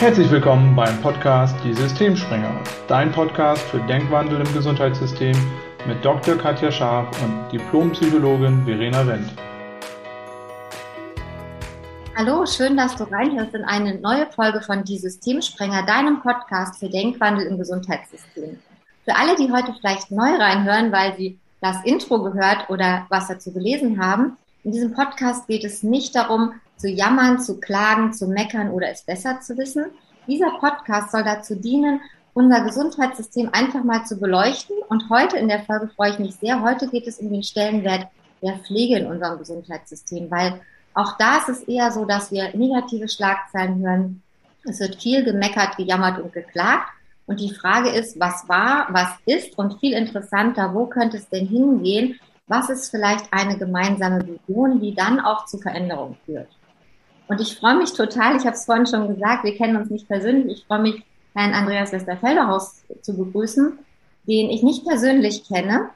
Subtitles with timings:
[0.00, 5.36] Herzlich willkommen beim Podcast Die Systemspringer, dein Podcast für Denkwandel im Gesundheitssystem
[5.88, 6.36] mit Dr.
[6.36, 9.32] Katja Scharf und Diplompsychologin Verena Wendt.
[12.14, 16.88] Hallo, schön, dass du reinhörst in eine neue Folge von Die Systemsprenger, deinem Podcast für
[16.88, 18.56] Denkwandel im Gesundheitssystem.
[19.04, 23.52] Für alle, die heute vielleicht neu reinhören, weil sie das Intro gehört oder was dazu
[23.52, 28.70] gelesen haben, in diesem Podcast geht es nicht darum, zu jammern, zu klagen, zu meckern
[28.70, 29.86] oder es besser zu wissen.
[30.26, 32.00] Dieser Podcast soll dazu dienen,
[32.34, 34.76] unser Gesundheitssystem einfach mal zu beleuchten.
[34.88, 36.62] Und heute in der Folge freue ich mich sehr.
[36.62, 38.06] Heute geht es um den Stellenwert
[38.42, 40.60] der Pflege in unserem Gesundheitssystem, weil
[40.94, 44.22] auch da ist es eher so, dass wir negative Schlagzeilen hören.
[44.64, 46.88] Es wird viel gemeckert, gejammert und geklagt.
[47.26, 51.46] Und die Frage ist, was war, was ist und viel interessanter, wo könnte es denn
[51.46, 52.18] hingehen?
[52.46, 56.48] Was ist vielleicht eine gemeinsame Vision, die dann auch zu Veränderungen führt?
[57.28, 60.08] Und ich freue mich total, ich habe es vorhin schon gesagt, wir kennen uns nicht
[60.08, 60.58] persönlich.
[60.58, 61.02] Ich freue mich,
[61.34, 63.78] Herrn Andreas Westerfelderhaus zu begrüßen,
[64.26, 65.90] den ich nicht persönlich kenne.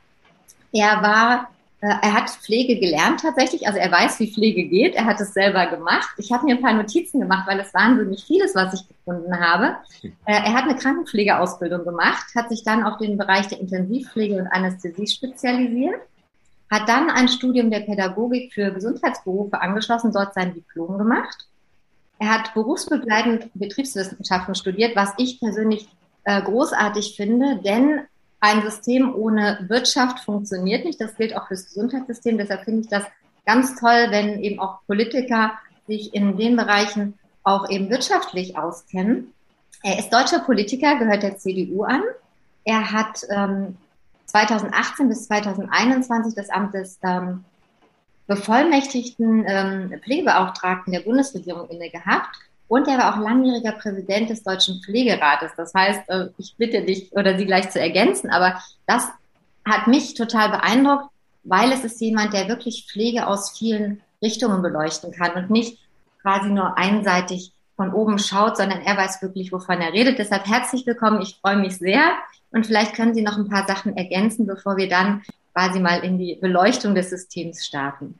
[0.73, 1.49] Er war,
[1.81, 4.95] äh, er hat Pflege gelernt tatsächlich, also er weiß, wie Pflege geht.
[4.95, 6.11] Er hat es selber gemacht.
[6.19, 9.77] Ich habe mir ein paar Notizen gemacht, weil es wahnsinnig vieles, was ich gefunden habe.
[10.03, 14.49] Äh, er hat eine Krankenpflegeausbildung gemacht, hat sich dann auf den Bereich der Intensivpflege und
[14.49, 16.01] Anästhesie spezialisiert
[16.73, 21.47] hat dann ein Studium der Pädagogik für Gesundheitsberufe angeschlossen, dort sein Diplom gemacht.
[22.19, 25.87] Er hat berufsbegleitend Betriebswissenschaften studiert, was ich persönlich
[26.25, 28.01] äh, großartig finde, denn
[28.41, 30.99] ein System ohne Wirtschaft funktioniert nicht.
[30.99, 32.39] Das gilt auch fürs Gesundheitssystem.
[32.39, 33.05] Deshalb finde ich das
[33.45, 35.53] ganz toll, wenn eben auch Politiker
[35.87, 39.35] sich in den Bereichen auch eben wirtschaftlich auskennen.
[39.83, 42.03] Er ist deutscher Politiker, gehört der CDU an.
[42.65, 43.77] Er hat ähm,
[44.33, 47.45] 2018 bis 2021 das Amt des ähm,
[48.27, 52.35] bevollmächtigten ähm, Pflegebeauftragten der Bundesregierung inne gehabt.
[52.67, 55.51] Und er war auch langjähriger Präsident des Deutschen Pflegerates.
[55.57, 59.07] Das heißt, äh, ich bitte dich oder Sie gleich zu ergänzen, aber das
[59.67, 61.11] hat mich total beeindruckt,
[61.45, 65.79] weil es ist jemand, der wirklich Pflege aus vielen Richtungen beleuchten kann und nicht
[66.23, 70.19] quasi nur einseitig von oben schaut, sondern er weiß wirklich, wovon er redet.
[70.19, 71.21] Deshalb herzlich willkommen.
[71.21, 72.13] Ich freue mich sehr.
[72.53, 75.23] Und vielleicht können Sie noch ein paar Sachen ergänzen, bevor wir dann
[75.55, 78.19] quasi mal in die Beleuchtung des Systems starten.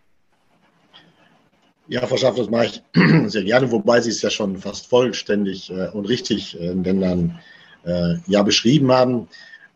[1.89, 2.83] Ja, Frau Schaff, das mache ich
[3.31, 7.39] sehr gerne, wobei Sie es ja schon fast vollständig äh, und richtig äh, denn dann
[7.85, 9.29] äh, ja beschrieben haben.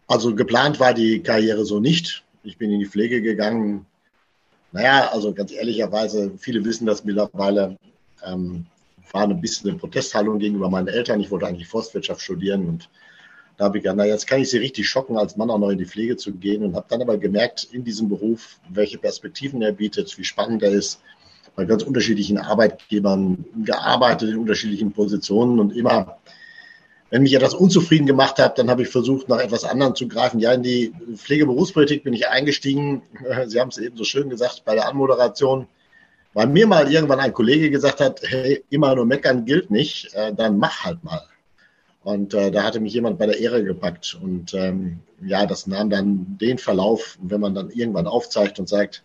[0.06, 2.24] Also geplant war die Karriere so nicht.
[2.42, 3.86] Ich bin in die Pflege gegangen.
[4.72, 7.76] Naja, also ganz ehrlicherweise, viele wissen das mittlerweile,
[8.24, 8.66] ähm,
[9.12, 11.20] war ein bisschen eine Protesthaltung gegenüber meinen Eltern.
[11.20, 12.88] Ich wollte eigentlich Forstwirtschaft studieren und
[13.56, 15.70] da habe ich gedacht, na, jetzt kann ich sie richtig schocken, als Mann auch noch
[15.70, 19.62] in die Pflege zu gehen und habe dann aber gemerkt in diesem Beruf, welche Perspektiven
[19.62, 21.00] er bietet, wie spannend er ist,
[21.54, 26.18] bei ganz unterschiedlichen Arbeitgebern gearbeitet, in unterschiedlichen Positionen und immer,
[27.08, 30.38] wenn mich etwas unzufrieden gemacht hat, dann habe ich versucht, nach etwas anderem zu greifen.
[30.38, 33.02] Ja, in die Pflegeberufspolitik bin ich eingestiegen.
[33.46, 35.66] Sie haben es eben so schön gesagt bei der Anmoderation.
[36.34, 40.34] Weil mir mal irgendwann ein Kollege gesagt hat, hey, immer nur meckern gilt nicht, äh,
[40.34, 41.22] dann mach halt mal.
[42.06, 44.16] Und äh, da hatte mich jemand bei der Ehre gepackt.
[44.22, 47.18] Und ähm, ja, das nahm dann den Verlauf.
[47.20, 49.02] Und wenn man dann irgendwann aufzeigt und sagt,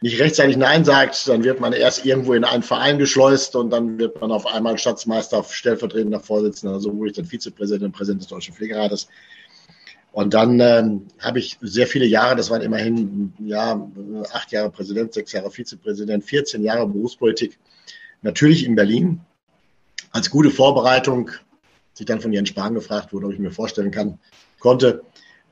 [0.00, 3.98] nicht rechtzeitig Nein sagt, dann wird man erst irgendwo in einen Verein geschleust und dann
[3.98, 8.54] wird man auf einmal Staatsmeister, stellvertretender Vorsitzender, so wurde ich dann Vizepräsident Präsident des Deutschen
[8.54, 9.08] Pflegerates.
[10.12, 13.84] Und dann ähm, habe ich sehr viele Jahre, das waren immerhin ja,
[14.32, 17.58] acht Jahre Präsident, sechs Jahre Vizepräsident, 14 Jahre Berufspolitik,
[18.22, 19.22] natürlich in Berlin.
[20.12, 21.32] Als gute Vorbereitung
[21.96, 24.18] als ich dann von Jens Spahn gefragt wurde, ob ich mir vorstellen kann,
[24.58, 25.02] konnte,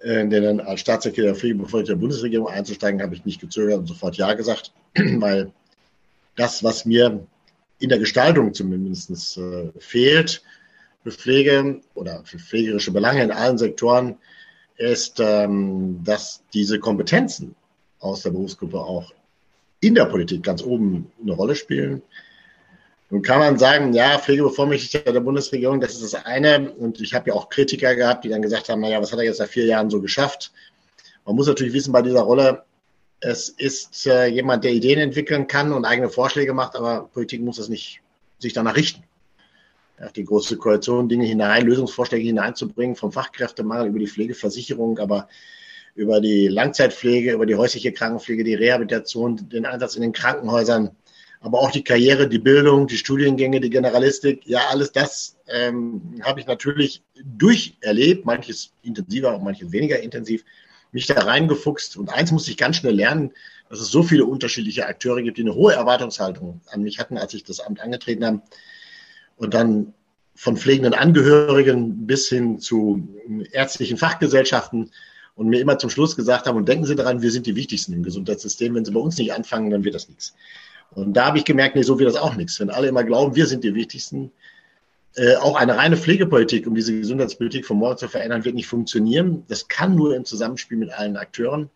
[0.01, 3.87] äh, denn dann als Staatssekretär der Pflegebevollmächtigten der Bundesregierung einzusteigen, habe ich nicht gezögert und
[3.87, 5.53] sofort Ja gesagt, weil
[6.37, 7.27] das, was mir
[7.79, 10.43] in der Gestaltung zumindest äh, fehlt,
[11.03, 14.19] für Pflege oder für pflegerische Belange in allen Sektoren,
[14.77, 17.55] ist, ähm, dass diese Kompetenzen
[18.01, 19.15] aus der Berufsgruppe auch
[19.81, 22.03] in der Politik ganz oben eine Rolle spielen.
[23.11, 26.73] Nun kann man sagen, ja, Pflegebevollmächtigter der Bundesregierung, das ist das eine.
[26.73, 29.25] Und ich habe ja auch Kritiker gehabt, die dann gesagt haben, naja, was hat er
[29.25, 30.53] jetzt seit vier Jahren so geschafft?
[31.25, 32.65] Man muss natürlich wissen bei dieser Rolle,
[33.21, 37.57] es ist äh, jemand, der Ideen entwickeln kann und eigene Vorschläge macht, aber Politik muss
[37.57, 38.01] das nicht
[38.39, 39.03] sich danach richten.
[39.99, 45.29] Ja, die große Koalition, Dinge hinein, Lösungsvorschläge hineinzubringen, vom Fachkräftemangel über die Pflegeversicherung, aber
[45.95, 50.91] über die Langzeitpflege, über die häusliche Krankenpflege, die Rehabilitation, den Einsatz in den Krankenhäusern,
[51.45, 56.41] aber auch die Karriere, die Bildung, die Studiengänge, die Generalistik, ja, alles das ähm, habe
[56.41, 60.43] ich natürlich durcherlebt, manches intensiver manches weniger intensiv,
[60.91, 61.99] mich da reingefuchst.
[61.99, 63.31] Und eins musste ich ganz schnell lernen,
[63.69, 67.35] dass es so viele unterschiedliche Akteure gibt, die eine hohe Erwartungshaltung an mich hatten, als
[67.35, 68.41] ich das Amt angetreten habe.
[69.37, 69.93] Und dann
[70.35, 73.07] von pflegenden Angehörigen bis hin zu
[73.53, 74.93] ärztlichen Fachgesellschaften
[75.35, 77.93] und mir immer zum Schluss gesagt haben, und denken Sie daran, wir sind die Wichtigsten
[77.93, 78.75] im Gesundheitssystem.
[78.75, 80.35] Wenn Sie bei uns nicht anfangen, dann wird das nichts.
[80.95, 82.59] Und da habe ich gemerkt, nee, so wird das auch nichts.
[82.61, 84.31] Wenn alle immer glauben, wir sind die Wichtigsten,
[85.17, 89.45] äh, auch eine reine Pflegepolitik, um diese Gesundheitspolitik von morgen zu verändern, wird nicht funktionieren.
[89.49, 91.71] Das kann nur im Zusammenspiel mit allen Akteuren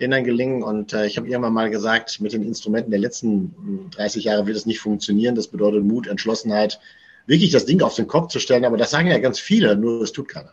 [0.00, 0.62] denen dann gelingen.
[0.62, 4.56] Und äh, ich habe irgendwann mal gesagt, mit den Instrumenten der letzten 30 Jahre wird
[4.56, 5.34] es nicht funktionieren.
[5.34, 6.80] Das bedeutet Mut, Entschlossenheit,
[7.26, 8.64] wirklich das Ding auf den Kopf zu stellen.
[8.64, 10.52] Aber das sagen ja ganz viele, nur es tut keiner.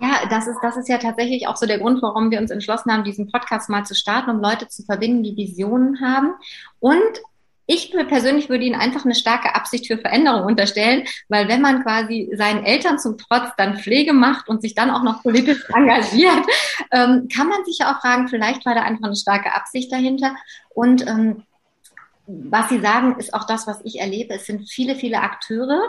[0.00, 2.90] Ja, das ist, das ist ja tatsächlich auch so der Grund, warum wir uns entschlossen
[2.90, 6.32] haben, diesen Podcast mal zu starten, um Leute zu verbinden, die Visionen haben.
[6.78, 7.20] Und
[7.66, 12.28] ich persönlich würde Ihnen einfach eine starke Absicht für Veränderung unterstellen, weil wenn man quasi
[12.34, 16.46] seinen Eltern zum Trotz dann Pflege macht und sich dann auch noch politisch engagiert,
[16.90, 20.34] ähm, kann man sich ja auch fragen, vielleicht war da einfach eine starke Absicht dahinter.
[20.70, 21.44] Und ähm,
[22.26, 24.34] was Sie sagen, ist auch das, was ich erlebe.
[24.34, 25.82] Es sind viele, viele Akteure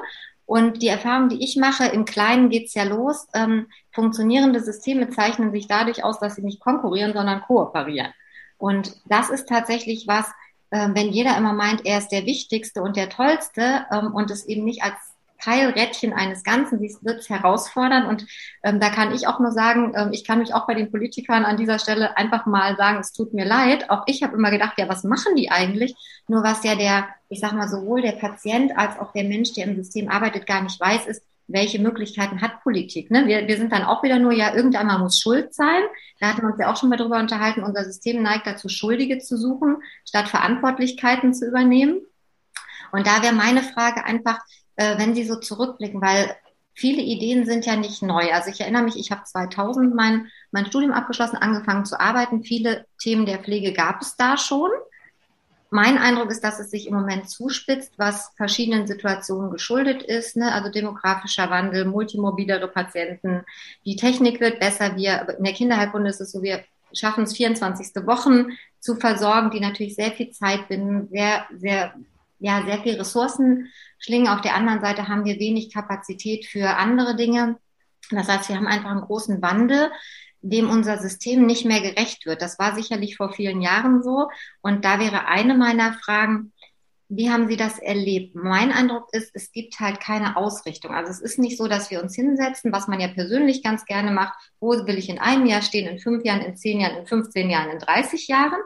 [0.45, 3.25] und die Erfahrung, die ich mache, im Kleinen geht's ja los.
[3.33, 8.13] Ähm, funktionierende Systeme zeichnen sich dadurch aus, dass sie nicht konkurrieren, sondern kooperieren.
[8.57, 10.25] Und das ist tatsächlich was,
[10.69, 14.45] äh, wenn jeder immer meint, er ist der Wichtigste und der Tollste ähm, und es
[14.45, 14.95] eben nicht als
[15.41, 18.05] Teilrädchen eines Ganzen, wird es herausfordern.
[18.05, 18.25] Und
[18.63, 21.43] ähm, da kann ich auch nur sagen, ähm, ich kann mich auch bei den Politikern
[21.43, 23.89] an dieser Stelle einfach mal sagen, es tut mir leid.
[23.89, 25.95] Auch ich habe immer gedacht, ja, was machen die eigentlich?
[26.27, 29.65] Nur was ja der, ich sag mal, sowohl der Patient als auch der Mensch, der
[29.65, 33.11] im System arbeitet, gar nicht weiß, ist, welche Möglichkeiten hat Politik?
[33.11, 33.27] Ne?
[33.27, 35.83] Wir, wir sind dann auch wieder nur, ja, irgendeinmal muss Schuld sein.
[36.19, 37.63] Da hatten wir uns ja auch schon mal drüber unterhalten.
[37.63, 42.01] Unser System neigt dazu, Schuldige zu suchen, statt Verantwortlichkeiten zu übernehmen.
[42.91, 44.39] Und da wäre meine Frage einfach,
[44.75, 46.35] äh, wenn Sie so zurückblicken, weil
[46.73, 48.31] viele Ideen sind ja nicht neu.
[48.31, 52.43] Also ich erinnere mich, ich habe 2000 mein, mein Studium abgeschlossen, angefangen zu arbeiten.
[52.43, 54.69] Viele Themen der Pflege gab es da schon.
[55.73, 60.35] Mein Eindruck ist, dass es sich im Moment zuspitzt, was verschiedenen Situationen geschuldet ist.
[60.35, 60.51] Ne?
[60.51, 63.45] Also demografischer Wandel, multimorbidere Patienten.
[63.85, 64.97] Die Technik wird besser.
[64.97, 68.05] Wir, in der Kinderheilkunde ist es so, wir schaffen es 24.
[68.05, 71.93] Wochen zu versorgen, die natürlich sehr viel Zeit binden, sehr, sehr,
[72.39, 74.27] ja, sehr viel Ressourcen Schlingen.
[74.27, 77.57] Auf der anderen Seite haben wir wenig Kapazität für andere Dinge.
[78.09, 79.89] Das heißt, wir haben einfach einen großen Wandel,
[80.41, 82.41] dem unser System nicht mehr gerecht wird.
[82.41, 84.29] Das war sicherlich vor vielen Jahren so.
[84.61, 86.51] Und da wäre eine meiner Fragen,
[87.13, 88.35] wie haben Sie das erlebt?
[88.35, 90.91] Mein Eindruck ist, es gibt halt keine Ausrichtung.
[90.91, 94.11] Also es ist nicht so, dass wir uns hinsetzen, was man ja persönlich ganz gerne
[94.11, 94.33] macht.
[94.61, 97.49] Wo will ich in einem Jahr stehen, in fünf Jahren, in zehn Jahren, in 15
[97.49, 98.61] Jahren, in 30 Jahren?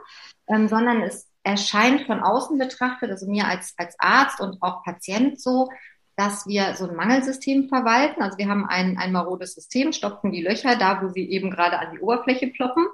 [0.48, 5.42] Ähm, sondern es erscheint von außen betrachtet, also mir als, als Arzt und auch Patient
[5.42, 5.70] so,
[6.16, 8.22] dass wir so ein Mangelsystem verwalten.
[8.22, 11.80] Also wir haben ein, ein marodes System, stopfen die Löcher da, wo sie eben gerade
[11.80, 12.86] an die Oberfläche ploppen.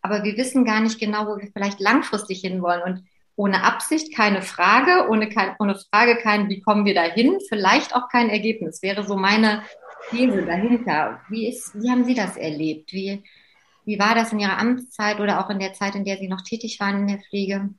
[0.00, 2.82] Aber wir wissen gar nicht genau, wo wir vielleicht langfristig hinwollen.
[2.82, 3.04] Und
[3.34, 8.08] ohne Absicht keine Frage, ohne, kein, ohne Frage kein, wie kommen wir dahin, vielleicht auch
[8.08, 8.82] kein Ergebnis.
[8.82, 9.62] Wäre so meine
[10.10, 11.20] These dahinter.
[11.28, 12.92] Wie, ist, wie haben Sie das erlebt?
[12.92, 13.22] Wie,
[13.84, 16.42] wie war das in Ihrer Amtszeit oder auch in der Zeit, in der Sie noch
[16.42, 17.70] tätig waren in der Pflege?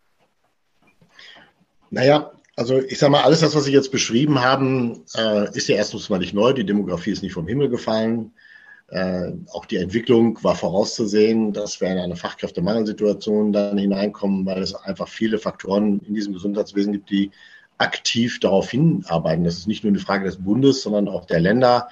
[1.89, 5.77] Naja, also ich sage mal, alles das, was Sie jetzt beschrieben haben, äh, ist ja
[5.77, 6.51] erstens mal nicht neu.
[6.51, 8.33] Die Demografie ist nicht vom Himmel gefallen.
[8.89, 14.75] Äh, auch die Entwicklung war vorauszusehen, dass wir in eine Fachkräftemangelsituation dann hineinkommen, weil es
[14.75, 17.31] einfach viele Faktoren in diesem Gesundheitswesen gibt, die
[17.77, 19.45] aktiv darauf hinarbeiten.
[19.45, 21.87] Das ist nicht nur eine Frage des Bundes, sondern auch der Länder.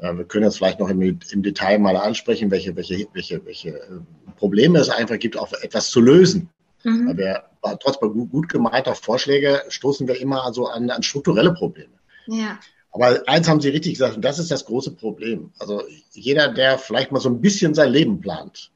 [0.00, 3.68] Äh, wir können jetzt vielleicht noch im, im, Detail mal ansprechen, welche, welche, welche, welche
[3.68, 4.00] äh,
[4.36, 6.48] Probleme es einfach gibt, auch etwas zu lösen.
[6.84, 7.08] Mhm.
[7.08, 7.42] Weil wir
[7.80, 11.92] trotz gut, gut gemeinter Vorschläge stoßen wir immer also an, an strukturelle Probleme.
[12.26, 12.58] Ja.
[12.92, 15.50] Aber eins haben Sie richtig gesagt, und das ist das große Problem.
[15.58, 18.70] Also jeder, der vielleicht mal so ein bisschen sein Leben plant,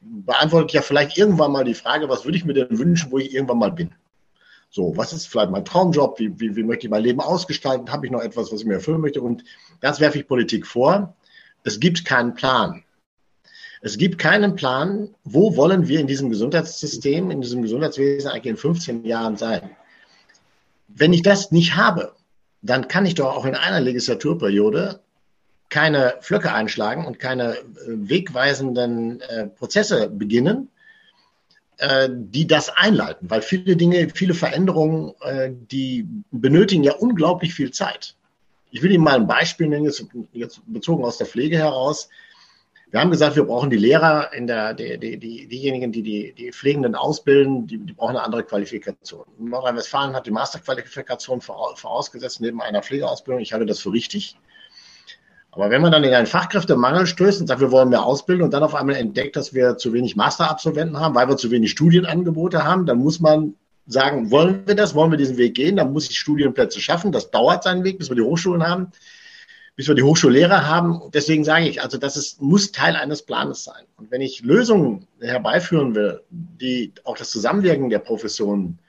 [0.00, 3.34] beantwortet ja vielleicht irgendwann mal die Frage, was würde ich mir denn wünschen, wo ich
[3.34, 3.94] irgendwann mal bin?
[4.70, 6.18] So, was ist vielleicht mein Traumjob?
[6.18, 7.90] Wie, wie, wie möchte ich mein Leben ausgestalten?
[7.90, 9.22] Habe ich noch etwas, was ich mir erfüllen möchte?
[9.22, 9.42] Und
[9.80, 11.16] das werfe ich Politik vor.
[11.64, 12.84] Es gibt keinen Plan.
[13.80, 18.56] Es gibt keinen Plan, wo wollen wir in diesem Gesundheitssystem, in diesem Gesundheitswesen eigentlich in
[18.56, 19.70] 15 Jahren sein.
[20.88, 22.14] Wenn ich das nicht habe,
[22.62, 25.00] dann kann ich doch auch in einer Legislaturperiode
[25.68, 30.70] keine Flöcke einschlagen und keine äh, wegweisenden äh, Prozesse beginnen,
[31.76, 33.30] äh, die das einleiten.
[33.30, 38.16] Weil viele Dinge, viele Veränderungen, äh, die benötigen ja unglaublich viel Zeit.
[38.70, 42.08] Ich will Ihnen mal ein Beispiel nennen, jetzt, jetzt bezogen aus der Pflege heraus.
[42.90, 46.32] Wir haben gesagt, wir brauchen die Lehrer, in der, die, die, die, diejenigen, die, die
[46.32, 49.26] die Pflegenden ausbilden, die, die brauchen eine andere Qualifikation.
[49.38, 53.42] Nordrhein-Westfalen hat die Masterqualifikation vorausgesetzt neben einer Pflegeausbildung.
[53.42, 54.36] Ich halte das für richtig.
[55.50, 58.54] Aber wenn man dann in einen Fachkräftemangel stößt und sagt, wir wollen mehr ausbilden und
[58.54, 62.64] dann auf einmal entdeckt, dass wir zu wenig Masterabsolventen haben, weil wir zu wenig Studienangebote
[62.64, 63.54] haben, dann muss man
[63.86, 67.12] sagen, wollen wir das, wollen wir diesen Weg gehen, dann muss ich Studienplätze schaffen.
[67.12, 68.92] Das dauert seinen Weg, bis wir die Hochschulen haben,
[69.78, 71.02] bis wir die Hochschullehrer haben.
[71.14, 73.84] Deswegen sage ich, also das ist, muss Teil eines Planes sein.
[73.96, 78.80] Und wenn ich Lösungen herbeiführen will, die auch das Zusammenwirken der Professionen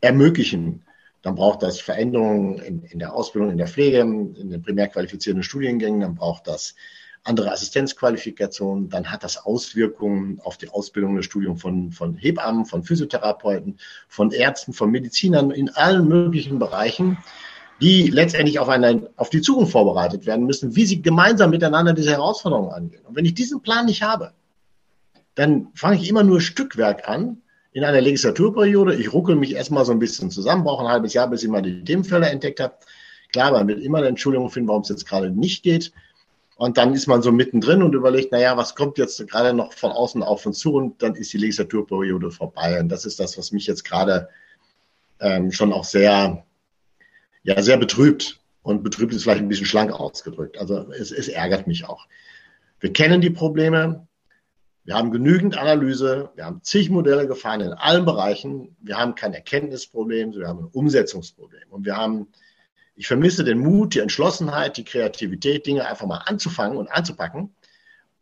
[0.00, 0.82] ermöglichen,
[1.20, 5.42] dann braucht das Veränderungen in, in der Ausbildung, in der Pflege, in den primär qualifizierenden
[5.42, 6.74] Studiengängen, dann braucht das
[7.22, 12.82] andere Assistenzqualifikationen, dann hat das Auswirkungen auf die Ausbildung das Studium von, von Hebammen, von
[12.82, 13.78] Physiotherapeuten,
[14.08, 17.18] von Ärzten, von Medizinern in allen möglichen Bereichen,
[17.80, 22.12] die letztendlich auf, eine, auf die Zukunft vorbereitet werden müssen, wie sie gemeinsam miteinander diese
[22.12, 23.04] Herausforderungen angehen.
[23.04, 24.32] Und wenn ich diesen Plan nicht habe,
[25.34, 27.38] dann fange ich immer nur Stückwerk an
[27.72, 28.94] in einer Legislaturperiode.
[28.94, 31.62] Ich ruckel mich erstmal so ein bisschen zusammen, brauche ein halbes Jahr, bis ich mal
[31.62, 32.74] die Themenfelder entdeckt habe.
[33.32, 35.92] Klar, man wird immer eine Entschuldigung finden, warum es jetzt gerade nicht geht.
[36.56, 39.90] Und dann ist man so mittendrin und überlegt, naja, was kommt jetzt gerade noch von
[39.90, 40.74] außen auf uns zu?
[40.74, 42.78] Und dann ist die Legislaturperiode vorbei.
[42.78, 44.28] Und das ist das, was mich jetzt gerade
[45.18, 46.44] ähm, schon auch sehr,
[47.44, 48.40] ja, sehr betrübt.
[48.62, 50.58] Und betrübt ist vielleicht ein bisschen schlank ausgedrückt.
[50.58, 52.06] Also es, es ärgert mich auch.
[52.80, 54.08] Wir kennen die Probleme.
[54.84, 56.30] Wir haben genügend Analyse.
[56.34, 58.74] Wir haben zig Modelle gefahren in allen Bereichen.
[58.80, 61.70] Wir haben kein Erkenntnisproblem, wir haben ein Umsetzungsproblem.
[61.70, 62.28] Und wir haben
[62.96, 67.54] ich vermisse den Mut, die Entschlossenheit, die Kreativität, Dinge einfach mal anzufangen und anzupacken.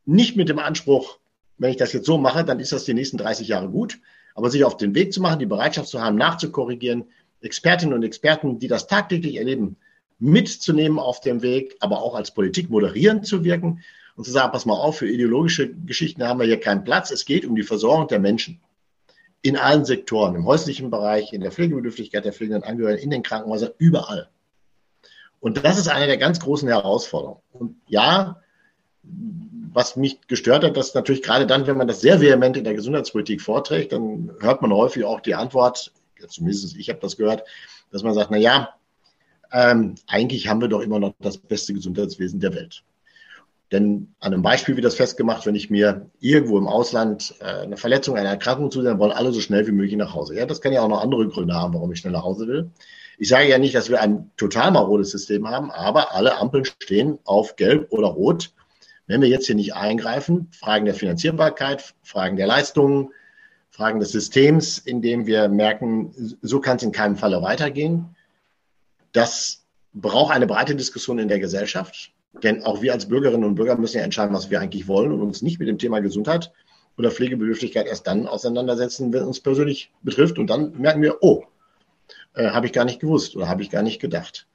[0.05, 1.19] Nicht mit dem Anspruch,
[1.59, 3.99] wenn ich das jetzt so mache, dann ist das die nächsten 30 Jahre gut,
[4.35, 7.05] aber sich auf den Weg zu machen, die Bereitschaft zu haben, nachzukorrigieren,
[7.42, 9.76] Expertinnen und Experten, die das tagtäglich erleben,
[10.18, 13.82] mitzunehmen auf dem Weg, aber auch als Politik moderierend zu wirken
[14.14, 17.11] und zu sagen, pass mal auf, für ideologische Geschichten haben wir hier keinen Platz.
[17.11, 18.61] Es geht um die Versorgung der Menschen
[19.42, 23.72] in allen Sektoren, im häuslichen Bereich, in der Pflegebedürftigkeit der pflegenden Angehörigen, in den Krankenhäusern,
[23.78, 24.28] überall.
[25.40, 27.40] Und das ist eine der ganz großen Herausforderungen.
[27.52, 28.40] Und ja,
[29.02, 32.75] was mich gestört hat, dass natürlich gerade dann, wenn man das sehr vehement in der
[32.75, 35.92] Gesundheitspolitik vorträgt, dann hört man häufig auch die Antwort,
[36.29, 37.45] zumindest ich habe das gehört,
[37.91, 38.75] dass man sagt, na ja,
[39.52, 42.83] ähm, eigentlich haben wir doch immer noch das beste Gesundheitswesen der Welt.
[43.71, 47.79] Denn an einem Beispiel wird das festgemacht, wenn ich mir irgendwo im Ausland äh, eine
[47.79, 50.37] Verletzung, eine Erkrankung zusehen, wollen alle so schnell wie möglich nach Hause.
[50.37, 52.71] Ja, das kann ja auch noch andere Gründe haben, warum ich schnell nach Hause will.
[53.19, 57.19] Ich sage ja nicht, dass wir ein total marodes System haben, aber alle Ampeln stehen
[57.25, 58.52] auf Gelb oder Rot.
[59.07, 63.11] Wenn wir jetzt hier nicht eingreifen, Fragen der Finanzierbarkeit, Fragen der Leistungen,
[63.73, 68.14] Fragen des Systems, in dem wir merken, so kann es in keinem Falle weitergehen.
[69.12, 69.64] Das
[69.95, 72.12] braucht eine breite Diskussion in der Gesellschaft.
[72.43, 75.23] Denn auch wir als Bürgerinnen und Bürger müssen ja entscheiden, was wir eigentlich wollen und
[75.23, 76.52] uns nicht mit dem Thema Gesundheit
[76.99, 80.38] oder Pflegebedürftigkeit erst dann auseinandersetzen, wenn es uns persönlich betrifft.
[80.38, 81.45] Und dann merken wir, oh,
[82.35, 84.47] äh, habe ich gar nicht gewusst oder habe ich gar nicht gedacht.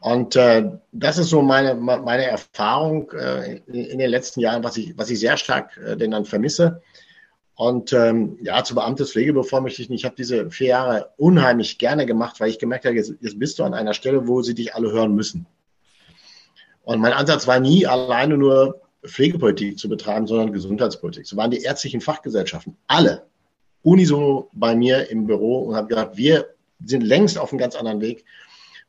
[0.00, 4.76] Und äh, das ist so meine, meine Erfahrung äh, in, in, den letzten Jahren, was
[4.76, 6.82] ich, was ich sehr stark äh, denn dann vermisse.
[7.56, 12.50] Und ähm, ja, zu Beamtes Pflegebevollmächtigten, ich habe diese vier Jahre unheimlich gerne gemacht, weil
[12.50, 15.14] ich gemerkt habe, jetzt, jetzt bist du an einer Stelle, wo sie dich alle hören
[15.14, 15.46] müssen.
[16.82, 21.26] Und mein Ansatz war nie alleine nur Pflegepolitik zu betreiben, sondern Gesundheitspolitik.
[21.26, 23.26] So waren die ärztlichen Fachgesellschaften alle
[23.82, 26.46] unisono bei mir im Büro und habe gesagt, wir
[26.84, 28.24] sind längst auf einem ganz anderen Weg.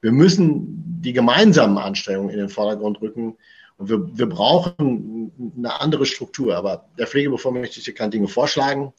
[0.01, 3.37] Wir müssen die gemeinsamen Anstrengungen in den Vordergrund rücken.
[3.77, 6.55] Und wir, wir brauchen eine andere Struktur.
[6.55, 8.93] Aber der Pflegebevollmächtigte kann Dinge vorschlagen.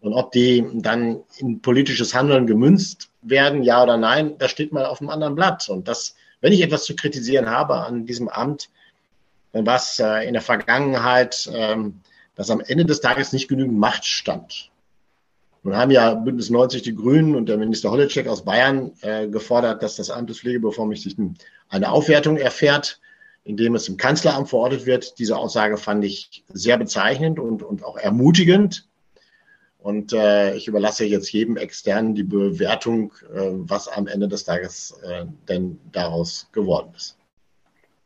[0.00, 4.86] Und ob die dann in politisches Handeln gemünzt werden, ja oder nein, das steht mal
[4.86, 5.68] auf einem anderen Blatt.
[5.68, 8.70] Und das, wenn ich etwas zu kritisieren habe an diesem Amt,
[9.52, 12.00] dann war es äh, in der Vergangenheit, ähm,
[12.36, 14.70] dass am Ende des Tages nicht genügend Macht stand.
[15.64, 19.82] Nun haben ja Bündnis 90 die Grünen und der Minister Holleczek aus Bayern äh, gefordert,
[19.82, 21.36] dass das Amt des Pflegebevollmächtigten
[21.68, 23.00] eine Aufwertung erfährt,
[23.48, 25.18] indem es im Kanzleramt verortet wird.
[25.18, 28.86] Diese Aussage fand ich sehr bezeichnend und, und auch ermutigend.
[29.78, 35.00] Und äh, ich überlasse jetzt jedem Externen die Bewertung, äh, was am Ende des Tages
[35.02, 37.16] äh, denn daraus geworden ist.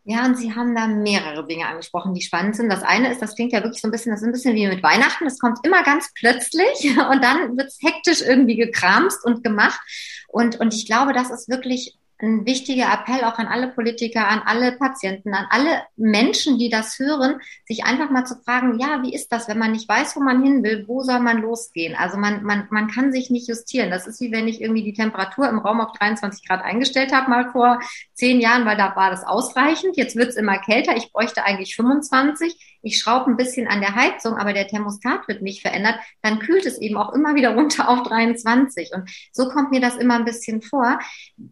[0.04, 2.68] Ja, und Sie haben da mehrere Dinge angesprochen, die spannend sind.
[2.68, 4.68] Das eine ist, das klingt ja wirklich so ein bisschen, das ist ein bisschen wie
[4.68, 5.24] mit Weihnachten.
[5.24, 9.80] Das kommt immer ganz plötzlich und dann wird es hektisch irgendwie gekramst und gemacht.
[10.28, 14.42] Und, und ich glaube, das ist wirklich ein wichtiger Appell auch an alle Politiker, an
[14.44, 19.12] alle Patienten, an alle Menschen, die das hören, sich einfach mal zu fragen, ja, wie
[19.12, 21.96] ist das, wenn man nicht weiß, wo man hin will, wo soll man losgehen?
[21.96, 23.90] Also man, man, man kann sich nicht justieren.
[23.90, 27.28] Das ist wie wenn ich irgendwie die Temperatur im Raum auf 23 Grad eingestellt habe,
[27.28, 27.80] mal vor
[28.14, 29.96] zehn Jahren, weil da war das ausreichend.
[29.96, 30.96] Jetzt wird es immer kälter.
[30.96, 35.40] Ich bräuchte eigentlich 25 ich schraube ein bisschen an der Heizung, aber der Thermostat wird
[35.40, 38.90] nicht verändert, dann kühlt es eben auch immer wieder runter auf 23.
[38.92, 40.98] Und so kommt mir das immer ein bisschen vor.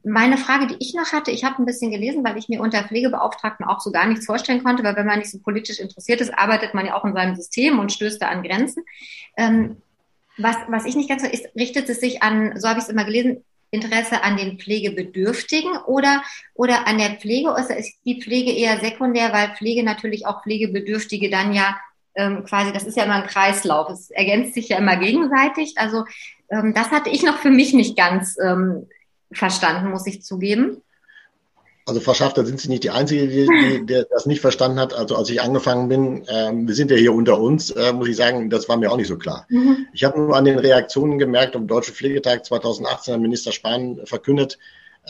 [0.04, 2.82] Meine Frage, die ich noch hatte, ich habe ein bisschen gelesen, weil ich mir unter
[2.82, 6.36] Pflegebeauftragten auch so gar nichts vorstellen konnte, weil wenn man nicht so politisch interessiert ist,
[6.36, 8.84] arbeitet man ja auch in seinem System und stößt da an Grenzen.
[9.36, 9.76] Ähm,
[10.38, 12.90] Was, was ich nicht ganz so ist, richtet es sich an, so habe ich es
[12.90, 16.22] immer gelesen, Interesse an den Pflegebedürftigen oder,
[16.54, 17.50] oder an der Pflege?
[17.50, 21.76] Oder ist die Pflege eher sekundär, weil Pflege natürlich auch Pflegebedürftige dann ja
[22.14, 25.74] ähm, quasi, das ist ja immer ein Kreislauf, es ergänzt sich ja immer gegenseitig.
[25.76, 26.04] Also
[26.50, 28.88] ähm, das hatte ich noch für mich nicht ganz ähm,
[29.32, 30.82] verstanden, muss ich zugeben.
[31.90, 34.78] Also Frau Schaff, da sind Sie nicht die Einzige, die, die, die das nicht verstanden
[34.78, 34.94] hat.
[34.94, 38.14] Also als ich angefangen bin, ähm, wir sind ja hier unter uns, äh, muss ich
[38.14, 39.44] sagen, das war mir auch nicht so klar.
[39.48, 39.88] Mhm.
[39.92, 44.60] Ich habe nur an den Reaktionen gemerkt, am Deutschen Pflegetag 2018 hat Minister Spahn verkündet,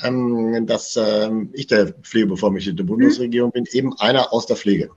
[0.02, 3.64] ähm, dass ähm, ich der Pflegebevollmächtigte Bundesregierung mhm.
[3.64, 4.88] bin, eben einer aus der Pflege.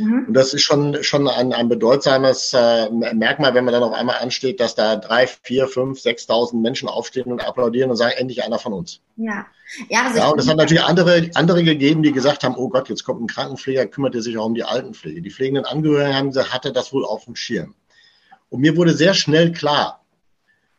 [0.00, 0.24] Mhm.
[0.28, 4.16] Und das ist schon, schon ein, ein bedeutsames äh, Merkmal, wenn man dann auf einmal
[4.16, 8.58] ansteht, dass da drei, vier, fünf, sechstausend Menschen aufstehen und applaudieren und sagen, endlich einer
[8.58, 9.00] von uns.
[9.16, 9.46] Ja.
[9.88, 12.88] Ja, also ja und es hat natürlich andere, andere gegeben, die gesagt haben, oh Gott,
[12.88, 15.22] jetzt kommt ein Krankenpfleger, kümmert er sich auch um die Altenpflege.
[15.22, 17.74] Die pflegenden Angehörigen haben gesagt, hatte das wohl auf dem Schirm.
[18.48, 20.04] Und mir wurde sehr schnell klar,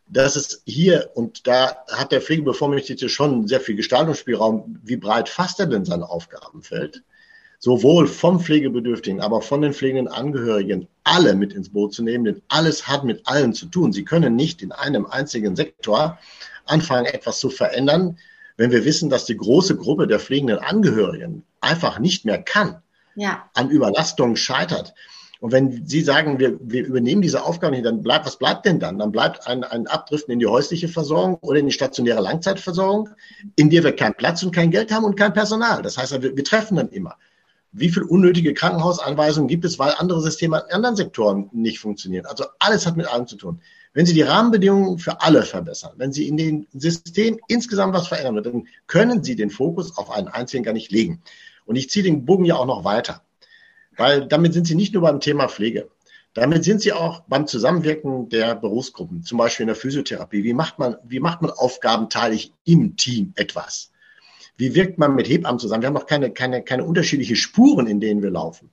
[0.09, 5.61] dass es hier, und da hat der Pflegebevollmächtigte schon sehr viel Gestaltungsspielraum, wie breit fasst
[5.61, 7.03] er denn sein Aufgabenfeld?
[7.61, 12.41] Sowohl vom Pflegebedürftigen, aber von den pflegenden Angehörigen alle mit ins Boot zu nehmen, denn
[12.47, 13.93] alles hat mit allen zu tun.
[13.93, 16.17] Sie können nicht in einem einzigen Sektor
[16.65, 18.17] anfangen, etwas zu verändern,
[18.57, 22.81] wenn wir wissen, dass die große Gruppe der pflegenden Angehörigen einfach nicht mehr kann,
[23.15, 23.47] ja.
[23.53, 24.95] an Überlastung scheitert.
[25.39, 28.79] Und wenn Sie sagen, wir, wir übernehmen diese Aufgaben nicht, dann bleibt, was bleibt denn
[28.79, 28.97] dann?
[28.97, 33.09] Dann bleibt ein, ein Abdriften in die häusliche Versorgung oder in die stationäre Langzeitversorgung,
[33.55, 35.81] in der wir keinen Platz und kein Geld haben und kein Personal.
[35.83, 37.17] Das heißt, wir, wir treffen dann immer
[37.71, 42.25] wie viel unnötige Krankenhausanweisungen gibt es, weil andere Systeme in anderen Sektoren nicht funktionieren.
[42.25, 43.61] Also alles hat mit allem zu tun.
[43.93, 48.43] Wenn Sie die Rahmenbedingungen für alle verbessern, wenn Sie in dem System insgesamt was verändern,
[48.43, 51.21] dann können Sie den Fokus auf einen einzigen gar nicht legen.
[51.65, 53.21] Und ich ziehe den Bogen ja auch noch weiter,
[53.97, 55.89] weil damit sind Sie nicht nur beim Thema Pflege.
[56.33, 60.43] Damit sind Sie auch beim Zusammenwirken der Berufsgruppen, zum Beispiel in der Physiotherapie.
[60.43, 63.90] Wie macht man, wie macht man aufgabenteilig im Team etwas?
[64.61, 65.81] Wie wirkt man mit Hebammen zusammen?
[65.81, 68.69] Wir haben noch keine, keine, keine unterschiedliche Spuren, in denen wir laufen.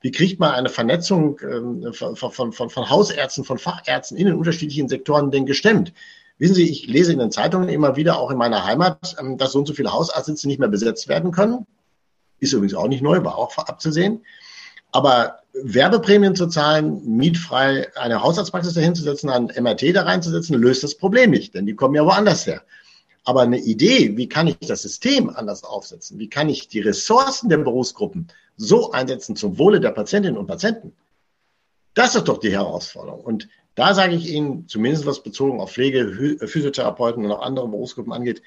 [0.00, 4.34] Wie kriegt man eine Vernetzung ähm, von, von, von, von Hausärzten, von Fachärzten in den
[4.34, 5.92] unterschiedlichen Sektoren denn gestemmt?
[6.38, 9.52] Wissen Sie, ich lese in den Zeitungen immer wieder, auch in meiner Heimat, ähm, dass
[9.52, 11.68] so und so viele Hausarztsitze nicht mehr besetzt werden können.
[12.40, 14.24] Ist übrigens auch nicht neu, war auch abzusehen.
[14.90, 21.30] Aber Werbeprämien zu zahlen, mietfrei eine Hausarztpraxis dahinzusetzen, ein MRT da reinzusetzen, löst das Problem
[21.30, 22.62] nicht, denn die kommen ja woanders her.
[23.28, 26.18] Aber eine Idee, wie kann ich das System anders aufsetzen?
[26.18, 30.94] Wie kann ich die Ressourcen der Berufsgruppen so einsetzen zum Wohle der Patientinnen und Patienten?
[31.92, 33.20] Das ist doch die Herausforderung.
[33.20, 38.14] Und da sage ich Ihnen, zumindest was bezogen auf Pflege, Physiotherapeuten und auch andere Berufsgruppen
[38.14, 38.40] angeht,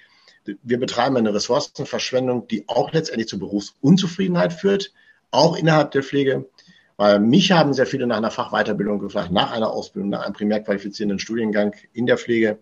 [0.64, 4.94] wir betreiben eine Ressourcenverschwendung, die auch letztendlich zur Berufsunzufriedenheit führt,
[5.30, 6.50] auch innerhalb der Pflege.
[6.98, 10.64] Weil mich haben sehr viele nach einer Fachweiterbildung gefragt, nach einer Ausbildung, nach einem primär
[10.64, 12.58] qualifizierenden Studiengang in der Pflege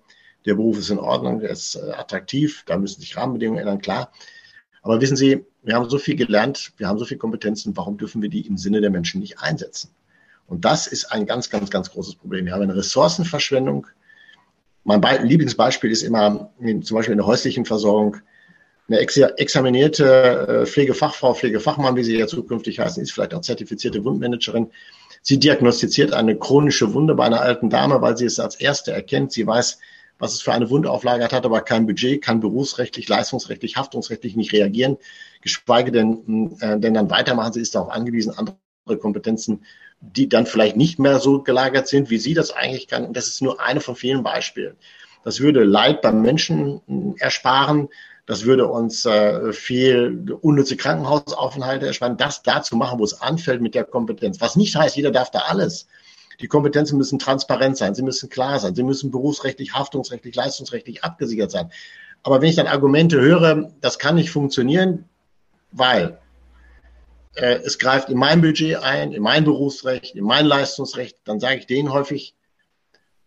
[0.50, 4.12] der Beruf ist in Ordnung, der ist äh, attraktiv, da müssen sich Rahmenbedingungen ändern, klar.
[4.82, 8.22] Aber wissen Sie, wir haben so viel gelernt, wir haben so viele Kompetenzen, warum dürfen
[8.22, 9.92] wir die im Sinne der Menschen nicht einsetzen?
[10.48, 12.46] Und das ist ein ganz, ganz, ganz großes Problem.
[12.46, 13.86] Wir haben eine Ressourcenverschwendung.
[14.84, 18.18] Mein Lieblingsbeispiel ist immer zum Beispiel in der häuslichen Versorgung.
[18.88, 24.72] Eine examinierte äh, Pflegefachfrau, Pflegefachmann, wie sie ja zukünftig heißen, ist vielleicht auch zertifizierte Wundmanagerin.
[25.22, 29.32] Sie diagnostiziert eine chronische Wunde bei einer alten Dame, weil sie es als erste erkennt.
[29.32, 29.78] Sie weiß,
[30.20, 34.54] was es für eine Wundauflage hat, hat aber kein Budget, kann berufsrechtlich, leistungsrechtlich, haftungsrechtlich nicht
[34.54, 34.98] reagieren,
[35.42, 37.54] geschweige denn, äh, denn dann weitermachen.
[37.54, 38.58] Sie ist darauf angewiesen, andere
[39.00, 39.66] Kompetenzen,
[40.02, 43.06] die dann vielleicht nicht mehr so gelagert sind, wie sie das eigentlich kann.
[43.06, 44.76] Und das ist nur eine von vielen Beispielen.
[45.24, 46.82] Das würde Leid beim Menschen
[47.18, 47.88] äh, ersparen.
[48.26, 52.18] Das würde uns äh, viel unnütze Krankenhausaufenthalte ersparen.
[52.18, 54.40] Das da zu machen, wo es anfällt mit der Kompetenz.
[54.42, 55.88] Was nicht heißt, jeder darf da alles.
[56.42, 61.52] Die Kompetenzen müssen transparent sein, sie müssen klar sein, sie müssen berufsrechtlich, haftungsrechtlich, leistungsrechtlich abgesichert
[61.52, 61.72] sein.
[62.24, 65.06] Aber wenn ich dann Argumente höre, das kann nicht funktionieren,
[65.72, 66.20] weil
[67.36, 71.60] äh, es greift in mein Budget ein, in mein Berufsrecht, in mein Leistungsrecht, dann sage
[71.60, 72.36] ich denen häufig,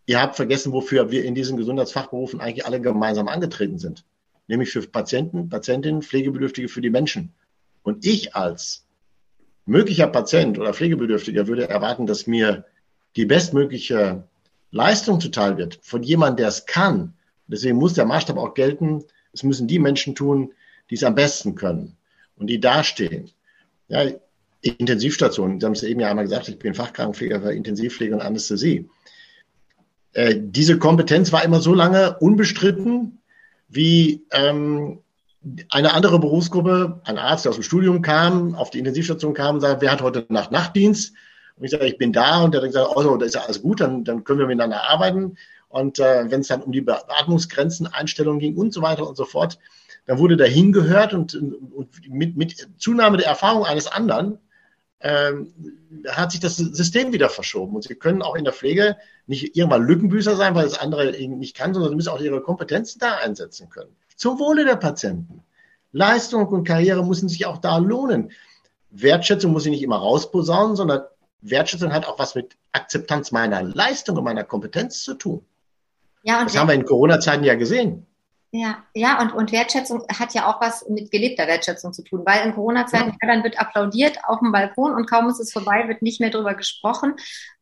[0.06, 4.04] ihr habt vergessen, wofür wir in diesen Gesundheitsfachberufen eigentlich alle gemeinsam angetreten sind.
[4.48, 7.32] Nämlich für Patienten, Patientinnen, Pflegebedürftige, für die Menschen.
[7.82, 8.84] Und ich als
[9.64, 12.64] möglicher Patient oder Pflegebedürftiger würde erwarten, dass mir
[13.16, 14.24] die bestmögliche
[14.70, 17.14] Leistung zuteil wird von jemandem, der es kann.
[17.46, 19.04] Deswegen muss der Maßstab auch gelten.
[19.32, 20.52] Es müssen die Menschen tun,
[20.90, 21.96] die es am besten können
[22.36, 23.30] und die dastehen.
[23.88, 24.06] Ja,
[24.62, 28.88] Intensivstationen, Sie haben es eben ja einmal gesagt, ich bin Fachkrankenpfleger für Intensivpflege und Anästhesie.
[30.12, 33.18] Äh, diese Kompetenz war immer so lange unbestritten,
[33.68, 35.00] wie ähm,
[35.70, 39.60] eine andere Berufsgruppe, ein Arzt, der aus dem Studium kam, auf die Intensivstation kam und
[39.60, 41.14] sagte, wer hat heute Nacht Nachtdienst?
[41.62, 43.62] Und ich sage, ich bin da und der dann gesagt, oh, da ist ja alles
[43.62, 45.36] gut, dann, dann können wir miteinander arbeiten.
[45.68, 49.24] Und äh, wenn es dann um die Beatmungsgrenzen, Einstellungen ging und so weiter und so
[49.24, 49.60] fort,
[50.06, 54.40] dann wurde da hingehört und, und mit, mit Zunahme der Erfahrung eines anderen
[54.98, 55.54] ähm,
[56.08, 57.76] hat sich das System wieder verschoben.
[57.76, 58.96] Und sie können auch in der Pflege
[59.28, 62.98] nicht irgendwann Lückenbüßer sein, weil das andere nicht kann, sondern sie müssen auch ihre Kompetenzen
[62.98, 63.94] da einsetzen können.
[64.16, 65.44] Zum Wohle der Patienten.
[65.92, 68.32] Leistung und Karriere müssen sich auch da lohnen.
[68.90, 71.02] Wertschätzung muss ich nicht immer rausposaunen, sondern
[71.42, 75.44] Wertschätzung hat auch was mit Akzeptanz meiner Leistung und meiner Kompetenz zu tun.
[76.22, 78.06] Ja, und das haben wir in Corona-Zeiten ja gesehen.
[78.54, 82.46] Ja, ja, und, und Wertschätzung hat ja auch was mit gelebter Wertschätzung zu tun, weil
[82.46, 83.28] in Corona-Zeiten, ja.
[83.28, 86.54] dann wird applaudiert auf dem Balkon und kaum ist es vorbei, wird nicht mehr drüber
[86.54, 87.14] gesprochen.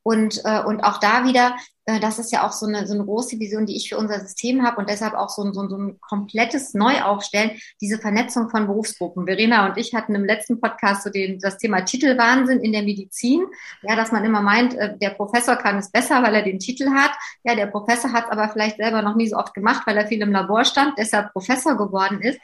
[0.02, 1.54] Und, äh, und auch da wieder,
[1.98, 4.64] das ist ja auch so eine, so eine große Vision, die ich für unser System
[4.64, 8.66] habe und deshalb auch so ein, so, ein, so ein komplettes Neuaufstellen, diese Vernetzung von
[8.66, 9.26] Berufsgruppen.
[9.26, 13.46] Verena und ich hatten im letzten Podcast so den, das Thema Titelwahnsinn in der Medizin.
[13.82, 16.90] Ja, dass man immer meint, äh, der Professor kann es besser, weil er den Titel
[16.90, 17.12] hat.
[17.42, 20.06] Ja, der Professor hat es aber vielleicht selber noch nie so oft gemacht, weil er
[20.06, 22.38] viel im Labor stand, deshalb Professor geworden ist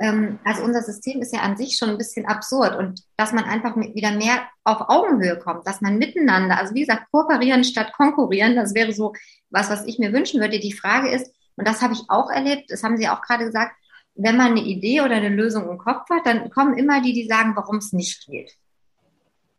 [0.00, 3.44] ähm, also unser System ist ja an sich schon ein bisschen absurd und dass man
[3.44, 8.56] einfach wieder mehr auf Augenhöhe kommt, dass man miteinander, also wie gesagt, kooperieren statt konkurrieren,
[8.56, 9.12] das wäre so
[9.50, 10.58] was, was ich mir wünschen würde.
[10.58, 13.72] Die Frage ist, und das habe ich auch erlebt, das haben Sie auch gerade gesagt,
[14.14, 17.26] wenn man eine Idee oder eine Lösung im Kopf hat, dann kommen immer die, die
[17.26, 18.56] sagen, warum es nicht geht.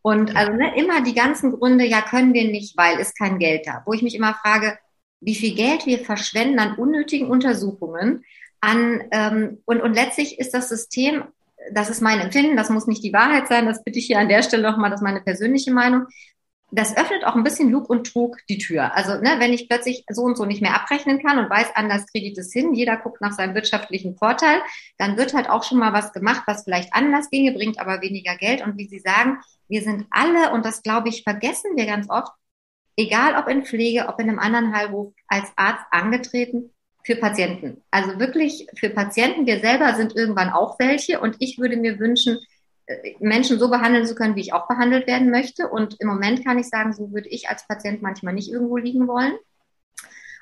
[0.02, 3.66] Und also ne, immer die ganzen Gründe, ja, können wir nicht, weil ist kein Geld
[3.66, 3.82] da.
[3.86, 4.78] Wo ich mich immer frage,
[5.20, 8.24] wie viel Geld wir verschwenden an unnötigen Untersuchungen,
[8.64, 11.24] an, ähm, und, und letztlich ist das System,
[11.72, 14.28] das ist mein Empfinden, das muss nicht die Wahrheit sein, das bitte ich hier an
[14.28, 16.06] der Stelle nochmal, das ist meine persönliche Meinung.
[16.70, 18.96] Das öffnet auch ein bisschen Lug und Trug die Tür.
[18.96, 22.04] Also, ne, wenn ich plötzlich so und so nicht mehr abrechnen kann und weiß, anders
[22.06, 24.60] kriege ich das hin, jeder guckt nach seinem wirtschaftlichen Vorteil,
[24.98, 28.36] dann wird halt auch schon mal was gemacht, was vielleicht anders ginge, bringt aber weniger
[28.36, 28.60] Geld.
[28.62, 32.32] Und wie Sie sagen, wir sind alle, und das glaube ich, vergessen wir ganz oft,
[32.96, 36.73] egal ob in Pflege, ob in einem anderen Heilberuf, als Arzt angetreten,
[37.04, 37.82] für Patienten.
[37.90, 39.46] Also wirklich für Patienten.
[39.46, 42.38] Wir selber sind irgendwann auch welche und ich würde mir wünschen,
[42.86, 45.68] äh, Menschen so behandeln zu können, wie ich auch behandelt werden möchte.
[45.68, 49.06] Und im Moment kann ich sagen, so würde ich als Patient manchmal nicht irgendwo liegen
[49.06, 49.34] wollen.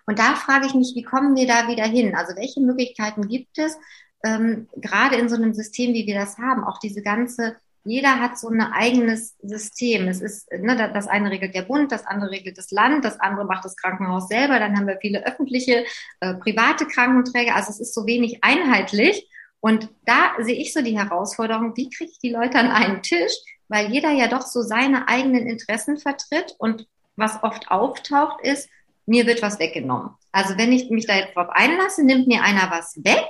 [0.06, 2.14] Und da frage ich mich, wie kommen wir da wieder hin?
[2.14, 3.76] Also welche Möglichkeiten gibt es,
[4.24, 8.38] ähm, gerade in so einem System, wie wir das haben, auch diese ganze jeder hat
[8.38, 10.06] so ein eigenes System.
[10.08, 13.44] Es ist, ne, das eine regelt der Bund, das andere regelt das Land, das andere
[13.44, 14.58] macht das Krankenhaus selber.
[14.58, 15.84] Dann haben wir viele öffentliche,
[16.20, 17.56] äh, private Krankenträger.
[17.56, 19.28] Also es ist so wenig einheitlich.
[19.60, 23.32] Und da sehe ich so die Herausforderung, wie kriege ich die Leute an einen Tisch,
[23.68, 26.54] weil jeder ja doch so seine eigenen Interessen vertritt.
[26.58, 28.68] Und was oft auftaucht, ist,
[29.06, 30.10] mir wird was weggenommen.
[30.30, 33.28] Also wenn ich mich da jetzt drauf einlasse, nimmt mir einer was weg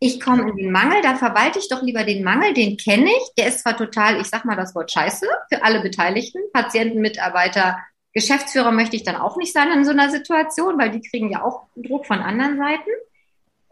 [0.00, 3.34] ich komme in den Mangel, da verwalte ich doch lieber den Mangel, den kenne ich.
[3.36, 7.78] Der ist zwar total, ich sag mal das Wort Scheiße für alle Beteiligten, Patienten, Mitarbeiter,
[8.12, 11.42] Geschäftsführer möchte ich dann auch nicht sein in so einer Situation, weil die kriegen ja
[11.44, 12.90] auch Druck von anderen Seiten.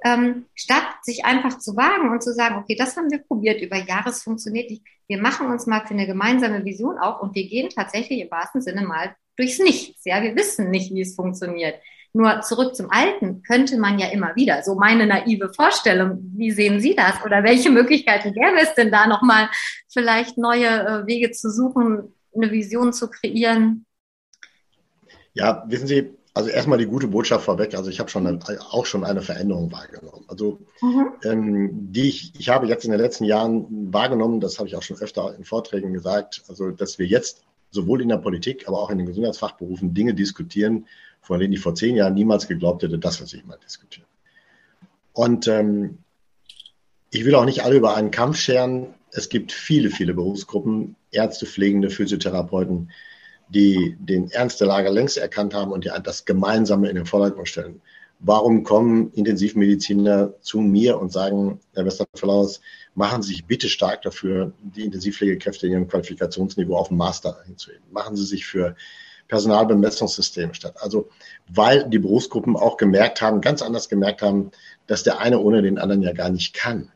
[0.04, 3.76] Ähm, statt sich einfach zu wagen und zu sagen, okay, das haben wir probiert, über
[3.76, 4.82] Jahre es funktioniert nicht.
[5.08, 8.60] Wir machen uns mal für eine gemeinsame Vision auf und wir gehen tatsächlich im wahrsten
[8.60, 10.04] Sinne mal durchs Nichts.
[10.04, 11.76] Ja, wir wissen nicht, wie es funktioniert.
[12.16, 14.62] Nur zurück zum Alten könnte man ja immer wieder.
[14.62, 16.32] So meine naive Vorstellung.
[16.34, 17.22] Wie sehen Sie das?
[17.26, 19.50] Oder welche Möglichkeiten gäbe es denn da nochmal
[19.92, 23.84] vielleicht neue äh, Wege zu suchen, eine Vision zu kreieren?
[25.34, 27.74] Ja, wissen Sie, also erstmal die gute Botschaft vorweg.
[27.74, 28.38] Also ich habe schon eine,
[28.70, 30.24] auch schon eine Veränderung wahrgenommen.
[30.26, 31.08] Also mhm.
[31.22, 34.82] ähm, die ich, ich habe jetzt in den letzten Jahren wahrgenommen, das habe ich auch
[34.82, 38.88] schon öfter in Vorträgen gesagt, also dass wir jetzt sowohl in der Politik, aber auch
[38.88, 40.86] in den Gesundheitsfachberufen Dinge diskutieren,
[41.26, 44.06] von denen ich vor zehn Jahren niemals geglaubt hätte, dass wir sich mal diskutieren.
[45.12, 45.98] Und ähm,
[47.10, 48.94] ich will auch nicht alle über einen Kampf scheren.
[49.10, 52.92] Es gibt viele, viele Berufsgruppen, Ärzte, Pflegende, Physiotherapeuten,
[53.48, 57.48] die den Ernst der Lage längst erkannt haben und die das Gemeinsame in den Vordergrund
[57.48, 57.80] stellen.
[58.20, 62.60] Warum kommen Intensivmediziner zu mir und sagen, Herr Westerflaus,
[62.94, 67.82] machen Sie sich bitte stark dafür, die Intensivpflegekräfte in ihrem Qualifikationsniveau auf dem Master hinzuheben.
[67.90, 68.76] Machen Sie sich für
[69.28, 70.74] Personalbemessungssystem statt.
[70.80, 71.08] Also
[71.48, 74.50] weil die Berufsgruppen auch gemerkt haben, ganz anders gemerkt haben,
[74.86, 76.90] dass der eine ohne den anderen ja gar nicht kann.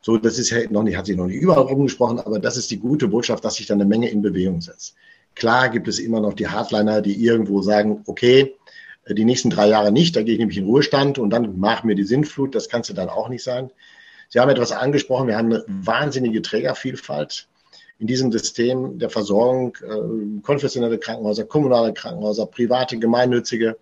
[0.00, 2.70] So, das ist ja noch nicht, hat sich noch nicht überall rumgesprochen, aber das ist
[2.70, 4.94] die gute Botschaft, dass sich da eine Menge in Bewegung setzt.
[5.34, 8.54] Klar gibt es immer noch die Hardliner, die irgendwo sagen, okay,
[9.08, 11.94] die nächsten drei Jahre nicht, da gehe ich nämlich in Ruhestand und dann mach mir
[11.94, 13.70] die Sinnflut, das kannst du dann auch nicht sein.
[14.28, 17.48] Sie haben etwas angesprochen, wir haben eine wahnsinnige Trägervielfalt
[17.98, 23.76] in diesem System der Versorgung, äh, konfessionelle Krankenhäuser, kommunale Krankenhäuser, private, gemeinnützige.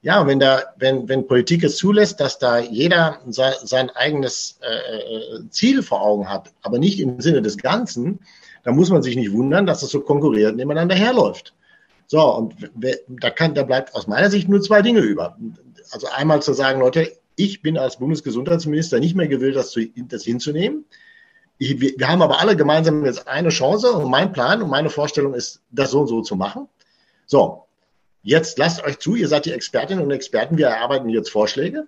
[0.00, 5.82] Ja, wenn da, wenn, wenn Politik es zulässt, dass da jeder sein eigenes äh, Ziel
[5.82, 8.20] vor Augen hat, aber nicht im Sinne des Ganzen,
[8.62, 11.52] dann muss man sich nicht wundern, dass es so konkurrierend nebeneinander herläuft.
[12.06, 12.54] So, und
[13.08, 15.36] da, kann, da bleibt aus meiner Sicht nur zwei Dinge über.
[15.90, 20.24] Also einmal zu sagen, Leute, ich bin als Bundesgesundheitsminister nicht mehr gewillt, das, zu, das
[20.24, 20.84] hinzunehmen.
[21.58, 24.90] Ich, wir, wir haben aber alle gemeinsam jetzt eine Chance und mein Plan und meine
[24.90, 26.68] Vorstellung ist, das so und so zu machen.
[27.26, 27.64] So,
[28.22, 31.86] jetzt lasst euch zu, ihr seid die Expertinnen und Experten, wir erarbeiten jetzt Vorschläge.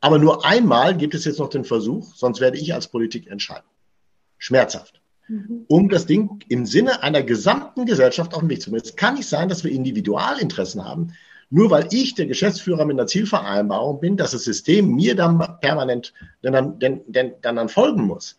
[0.00, 3.64] Aber nur einmal gibt es jetzt noch den Versuch, sonst werde ich als Politik entscheiden.
[4.38, 5.00] Schmerzhaft.
[5.28, 5.64] Mhm.
[5.68, 8.84] Um das Ding im Sinne einer gesamten Gesellschaft auf den Weg zu bringen.
[8.84, 11.14] Es kann nicht sein, dass wir Individualinteressen haben,
[11.48, 16.12] nur weil ich der Geschäftsführer mit einer Zielvereinbarung bin, dass das System mir dann permanent
[16.42, 18.36] dann, dann, dann, dann folgen muss.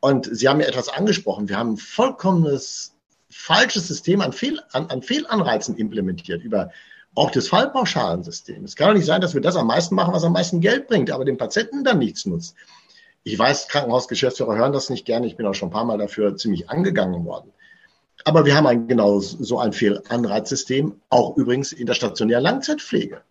[0.00, 1.48] Und Sie haben ja etwas angesprochen.
[1.48, 2.94] Wir haben ein vollkommenes
[3.28, 6.70] falsches System an, Fehl, an, an Fehlanreizen implementiert über
[7.14, 8.64] auch das Fallpauschalensystem.
[8.64, 10.88] Es kann doch nicht sein, dass wir das am meisten machen, was am meisten Geld
[10.88, 12.54] bringt, aber dem Patienten dann nichts nutzt.
[13.22, 15.26] Ich weiß, Krankenhausgeschäftsführer hören das nicht gerne.
[15.26, 17.52] Ich bin auch schon ein paar Mal dafür ziemlich angegangen worden.
[18.24, 23.22] Aber wir haben ein genau so ein Fehlanreizsystem, auch übrigens in der stationären Langzeitpflege.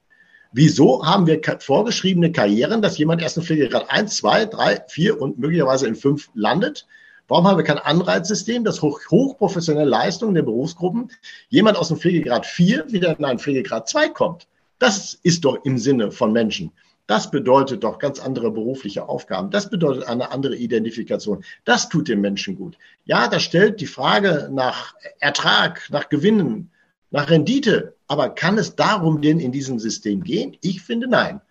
[0.51, 5.37] Wieso haben wir vorgeschriebene Karrieren, dass jemand erst in Pflegegrad 1, 2, 3, 4 und
[5.37, 6.87] möglicherweise in 5 landet?
[7.27, 11.11] Warum haben wir kein Anreizsystem, das hoch, hochprofessionelle Leistungen der Berufsgruppen
[11.49, 14.47] jemand aus dem Pflegegrad 4 wieder in einen Pflegegrad 2 kommt?
[14.79, 16.71] Das ist doch im Sinne von Menschen.
[17.05, 19.51] Das bedeutet doch ganz andere berufliche Aufgaben.
[19.51, 21.43] Das bedeutet eine andere Identifikation.
[21.65, 22.77] Das tut den Menschen gut.
[23.05, 26.71] Ja, das stellt die Frage nach Ertrag, nach Gewinnen,
[27.11, 27.95] nach Rendite.
[28.09, 30.57] Aber kann es darum denn in diesem System gehen?
[30.61, 31.41] Ich finde nein.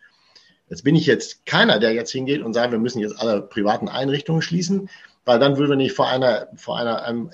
[0.68, 3.88] Jetzt bin ich jetzt keiner, der jetzt hingeht und sagt, wir müssen jetzt alle privaten
[3.88, 4.90] Einrichtungen schließen,
[5.24, 7.30] weil dann würden wir nicht vor einer, vor einer, einem,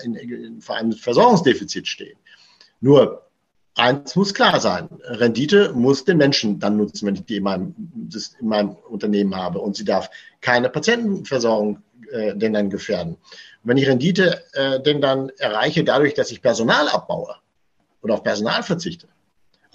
[0.61, 2.17] vor einem Versorgungsdefizit stehen.
[2.81, 3.23] Nur
[3.73, 7.75] eins muss klar sein, Rendite muss den Menschen dann nutzen, wenn ich die in meinem,
[8.39, 9.59] in meinem Unternehmen habe.
[9.59, 13.17] Und sie darf keine Patientenversorgung äh, denn dann gefährden.
[13.63, 17.35] Wenn ich Rendite äh, denn dann erreiche dadurch, dass ich Personal abbaue
[18.03, 19.07] oder auf Personal verzichte,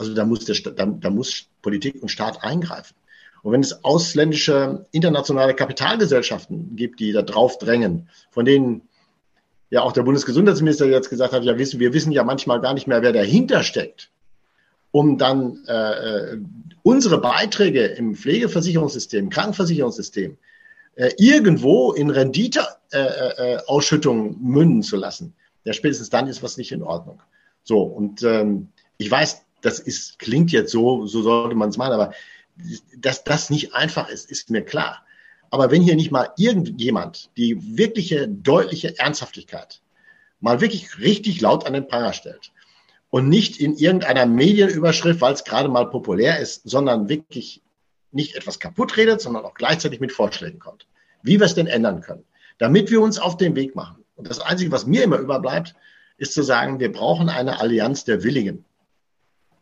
[0.00, 2.96] also da muss, der, da, da muss Politik und Staat eingreifen.
[3.42, 8.82] Und wenn es ausländische internationale Kapitalgesellschaften gibt, die da drauf drängen, von denen
[9.70, 12.86] ja auch der Bundesgesundheitsminister jetzt gesagt hat, ja wissen, wir wissen ja manchmal gar nicht
[12.86, 14.10] mehr, wer dahinter steckt,
[14.90, 16.36] um dann äh,
[16.82, 20.36] unsere Beiträge im Pflegeversicherungssystem, Krankenversicherungssystem
[20.96, 25.34] äh, irgendwo in Renditeausschüttungen äh, äh, münden zu lassen.
[25.64, 27.22] Ja, spätestens dann ist was nicht in Ordnung.
[27.62, 31.92] So, und ähm, ich weiß, das ist, klingt jetzt so, so sollte man es machen,
[31.92, 32.12] aber
[32.96, 35.04] dass das nicht einfach ist, ist mir klar.
[35.50, 39.80] Aber wenn hier nicht mal irgendjemand die wirkliche, deutliche Ernsthaftigkeit
[40.40, 42.52] mal wirklich richtig laut an den Pranger stellt
[43.10, 47.62] und nicht in irgendeiner Medienüberschrift, weil es gerade mal populär ist, sondern wirklich
[48.12, 50.86] nicht etwas kaputt redet, sondern auch gleichzeitig mit Vorschlägen kommt,
[51.22, 52.24] wie wir es denn ändern können,
[52.58, 54.04] damit wir uns auf den Weg machen.
[54.16, 55.74] Und das Einzige, was mir immer überbleibt,
[56.16, 58.64] ist zu sagen, wir brauchen eine Allianz der Willigen.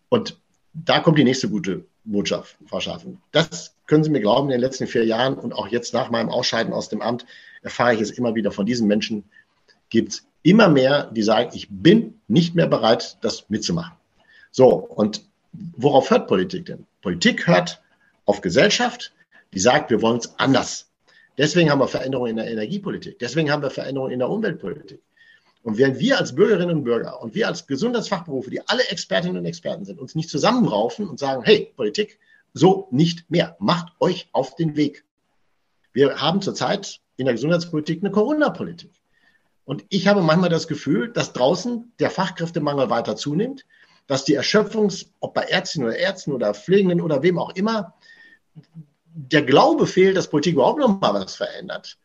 [0.09, 0.38] Und
[0.73, 3.21] da kommt die nächste gute Botschaft verschaffen.
[3.33, 6.29] Das können Sie mir glauben, in den letzten vier Jahren und auch jetzt nach meinem
[6.29, 7.27] Ausscheiden aus dem Amt
[7.62, 9.25] erfahre ich es immer wieder von diesen Menschen,
[9.90, 13.97] gibt es immer mehr, die sagen, ich bin nicht mehr bereit, das mitzumachen.
[14.51, 16.87] So, und worauf hört Politik denn?
[17.03, 17.83] Politik hört
[18.25, 19.12] auf Gesellschaft,
[19.53, 20.90] die sagt, wir wollen es anders.
[21.37, 23.18] Deswegen haben wir Veränderungen in der Energiepolitik.
[23.18, 25.01] Deswegen haben wir Veränderungen in der Umweltpolitik.
[25.62, 29.44] Und während wir als Bürgerinnen und Bürger und wir als Gesundheitsfachberufe, die alle Expertinnen und
[29.44, 32.18] Experten sind, uns nicht zusammenraufen und sagen, hey, Politik,
[32.55, 33.57] so nicht mehr.
[33.59, 35.05] Macht euch auf den Weg.
[35.92, 38.92] Wir haben zurzeit in der Gesundheitspolitik eine Corona-Politik.
[39.64, 43.66] Und ich habe manchmal das Gefühl, dass draußen der Fachkräftemangel weiter zunimmt,
[44.07, 47.94] dass die Erschöpfungs, ob bei Ärztinnen oder Ärzten oder Pflegenden oder wem auch immer,
[49.12, 51.99] der Glaube fehlt, dass Politik überhaupt noch mal was verändert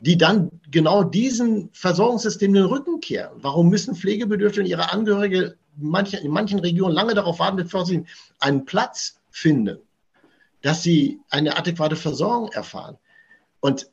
[0.00, 3.32] die dann genau diesen Versorgungssystem den Rücken kehren.
[3.36, 7.86] Warum müssen Pflegebedürftige und ihre Angehörige in manchen, in manchen Regionen lange darauf warten, bevor
[7.86, 8.04] sie
[8.40, 9.78] einen Platz finden,
[10.62, 12.98] dass sie eine adäquate Versorgung erfahren?
[13.60, 13.90] Und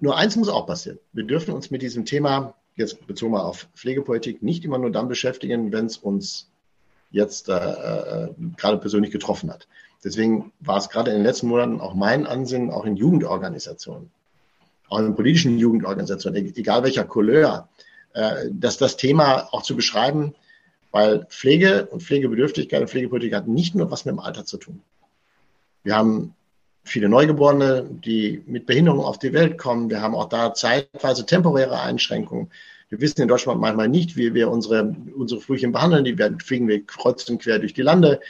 [0.00, 0.98] nur eins muss auch passieren.
[1.12, 5.70] Wir dürfen uns mit diesem Thema, jetzt bezogen auf Pflegepolitik, nicht immer nur dann beschäftigen,
[5.72, 6.50] wenn es uns
[7.10, 9.68] jetzt äh, äh, gerade persönlich getroffen hat.
[10.02, 14.10] Deswegen war es gerade in den letzten Monaten auch mein Ansinnen, auch in Jugendorganisationen
[14.88, 17.68] auch in politischen Jugendorganisationen, egal welcher Couleur,
[18.12, 20.34] äh, dass das Thema auch zu beschreiben,
[20.90, 24.80] weil Pflege und Pflegebedürftigkeit und Pflegepolitik hat nicht nur was mit dem Alter zu tun.
[25.82, 26.34] Wir haben
[26.84, 29.90] viele Neugeborene, die mit Behinderungen auf die Welt kommen.
[29.90, 32.50] Wir haben auch da zeitweise temporäre Einschränkungen.
[32.90, 36.04] Wir wissen in Deutschland manchmal nicht, wie wir unsere, unsere Frühchen behandeln.
[36.04, 38.20] Die werden, fliegen wir kreuz und quer durch die Lande.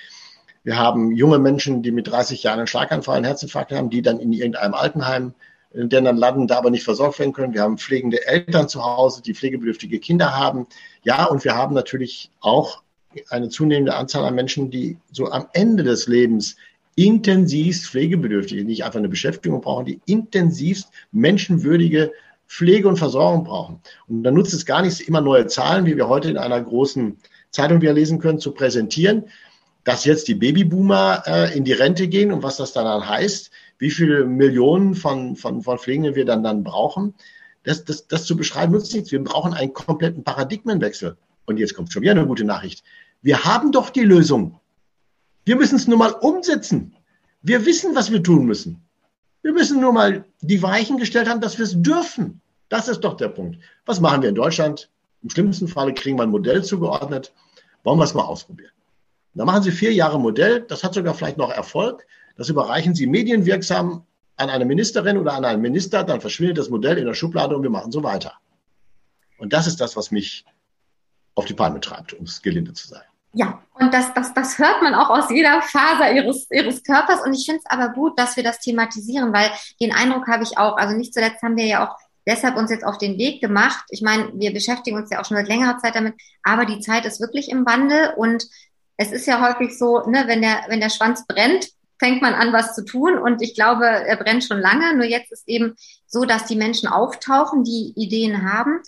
[0.62, 4.20] Wir haben junge Menschen, die mit 30 Jahren einen Schlaganfall, einen Herzinfarkt haben, die dann
[4.20, 5.34] in irgendeinem Altenheim
[5.74, 7.54] denn dann landen da aber nicht versorgt werden können.
[7.54, 10.66] Wir haben pflegende Eltern zu Hause, die pflegebedürftige Kinder haben.
[11.02, 12.82] Ja, und wir haben natürlich auch
[13.28, 16.56] eine zunehmende Anzahl an Menschen, die so am Ende des Lebens
[16.96, 22.12] intensivst pflegebedürftig, nicht einfach eine Beschäftigung brauchen, die intensivst menschenwürdige
[22.46, 23.80] Pflege und Versorgung brauchen.
[24.06, 27.18] Und dann nutzt es gar nichts, immer neue Zahlen, wie wir heute in einer großen
[27.50, 29.24] Zeitung wieder lesen können, zu präsentieren,
[29.82, 33.50] dass jetzt die Babyboomer äh, in die Rente gehen und was das dann heißt,
[33.85, 37.12] wie viele Millionen von, von, von Pflegenden wir dann, dann brauchen.
[37.64, 39.12] Das, das, das zu beschreiben nutzt nichts.
[39.12, 41.18] Wir brauchen einen kompletten Paradigmenwechsel.
[41.44, 42.83] Und jetzt kommt schon wieder eine gute Nachricht.
[43.20, 44.59] Wir haben doch die Lösung.
[45.44, 46.97] Wir müssen es nur mal umsetzen.
[47.42, 48.83] Wir wissen, was wir tun müssen.
[49.42, 52.40] Wir müssen nur mal die Weichen gestellt haben, dass wir es dürfen.
[52.70, 53.59] Das ist doch der Punkt.
[53.85, 54.88] Was machen wir in Deutschland?
[55.23, 57.35] Im schlimmsten Falle kriegen wir ein Modell zugeordnet.
[57.83, 58.73] Wollen wir es mal ausprobieren?
[59.35, 60.62] Da machen Sie vier Jahre Modell.
[60.62, 62.07] Das hat sogar vielleicht noch Erfolg.
[62.37, 64.05] Das überreichen Sie medienwirksam
[64.37, 66.05] an eine Ministerin oder an einen Minister.
[66.05, 68.35] Dann verschwindet das Modell in der Schublade und wir machen so weiter.
[69.38, 70.44] Und das ist das, was mich
[71.35, 73.03] auf die Palme treibt, um es gelinde zu sein.
[73.33, 77.20] Ja, und das, das, das hört man auch aus jeder Faser ihres, ihres Körpers.
[77.25, 80.57] Und ich finde es aber gut, dass wir das thematisieren, weil den Eindruck habe ich
[80.57, 83.85] auch, also nicht zuletzt haben wir ja auch deshalb uns jetzt auf den Weg gemacht.
[83.90, 87.05] Ich meine, wir beschäftigen uns ja auch schon seit längerer Zeit damit, aber die Zeit
[87.05, 88.44] ist wirklich im Wandel und
[88.97, 92.52] es ist ja häufig so, ne, wenn der, wenn der Schwanz brennt, fängt man an,
[92.52, 93.18] was zu tun.
[93.18, 94.96] Und ich glaube, er brennt schon lange.
[94.96, 95.74] Nur jetzt ist eben
[96.07, 98.80] so, dass die Menschen auftauchen, die Ideen haben.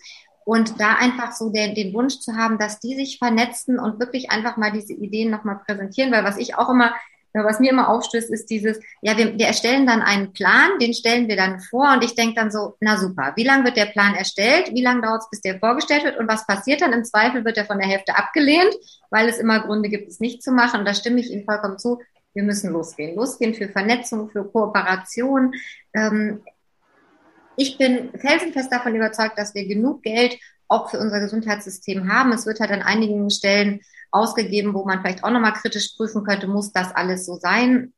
[0.45, 4.31] Und da einfach so den, den Wunsch zu haben, dass die sich vernetzen und wirklich
[4.31, 6.95] einfach mal diese Ideen nochmal präsentieren, weil was ich auch immer,
[7.33, 11.27] was mir immer aufstößt, ist dieses, ja, wir, wir erstellen dann einen Plan, den stellen
[11.27, 14.15] wir dann vor und ich denke dann so, na super, wie lange wird der Plan
[14.15, 16.93] erstellt, wie lange dauert es, bis der vorgestellt wird und was passiert dann?
[16.93, 18.73] Im Zweifel wird er von der Hälfte abgelehnt,
[19.11, 21.79] weil es immer Gründe gibt, es nicht zu machen und da stimme ich Ihnen vollkommen
[21.79, 21.99] zu,
[22.37, 23.17] wir müssen losgehen.
[23.17, 25.55] Losgehen für Vernetzung, für Kooperation.
[25.95, 26.43] Ähm,
[27.57, 32.33] ich bin felsenfest davon überzeugt, dass wir genug Geld auch für unser Gesundheitssystem haben.
[32.33, 36.47] Es wird halt an einigen Stellen ausgegeben, wo man vielleicht auch nochmal kritisch prüfen könnte,
[36.47, 37.95] muss das alles so sein?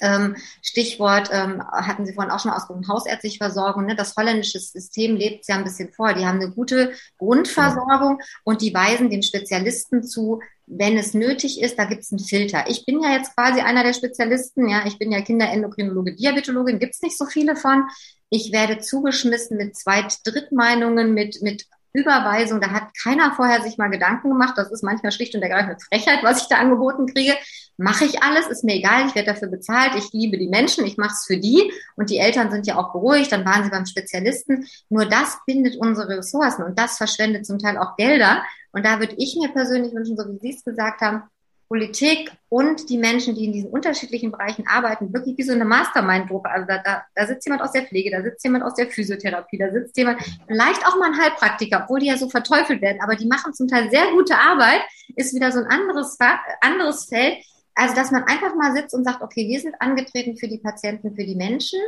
[0.00, 3.86] Ähm, Stichwort ähm, hatten Sie vorhin auch schon ausgesprochen, hausärztliche Versorgung.
[3.86, 3.94] Ne?
[3.94, 6.14] Das holländische System lebt ja ein bisschen vor.
[6.14, 11.78] Die haben eine gute Grundversorgung und die weisen den Spezialisten zu, wenn es nötig ist,
[11.78, 12.64] da gibt es einen Filter.
[12.68, 16.94] Ich bin ja jetzt quasi einer der Spezialisten, ja, ich bin ja Kinderendokrinologe, Diabetologin, gibt
[16.94, 17.84] es nicht so viele von.
[18.30, 22.60] Ich werde zugeschmissen mit Zweit-, Drittmeinungen, mit, mit Überweisung.
[22.60, 24.54] Da hat keiner vorher sich mal Gedanken gemacht.
[24.56, 27.34] Das ist manchmal schlicht und ergreifend Frechheit, was ich da angeboten kriege.
[27.76, 30.96] Mache ich alles, ist mir egal, ich werde dafür bezahlt, ich liebe die Menschen, ich
[30.96, 33.86] mache es für die und die Eltern sind ja auch beruhigt, dann waren sie beim
[33.86, 34.66] Spezialisten.
[34.90, 38.44] Nur das bindet unsere Ressourcen und das verschwendet zum Teil auch Gelder.
[38.70, 41.24] Und da würde ich mir persönlich wünschen, so wie Sie es gesagt haben,
[41.68, 46.50] Politik und die Menschen, die in diesen unterschiedlichen Bereichen arbeiten, wirklich wie so eine Mastermind-Gruppe.
[46.50, 49.58] Also da, da, da sitzt jemand aus der Pflege, da sitzt jemand aus der Physiotherapie,
[49.58, 53.16] da sitzt jemand, vielleicht auch mal ein Heilpraktiker, obwohl die ja so verteufelt werden, aber
[53.16, 54.82] die machen zum Teil sehr gute Arbeit,
[55.16, 56.18] ist wieder so ein anderes,
[56.60, 57.38] anderes Feld.
[57.74, 61.16] Also, dass man einfach mal sitzt und sagt, okay, wir sind angetreten für die Patienten,
[61.16, 61.80] für die Menschen.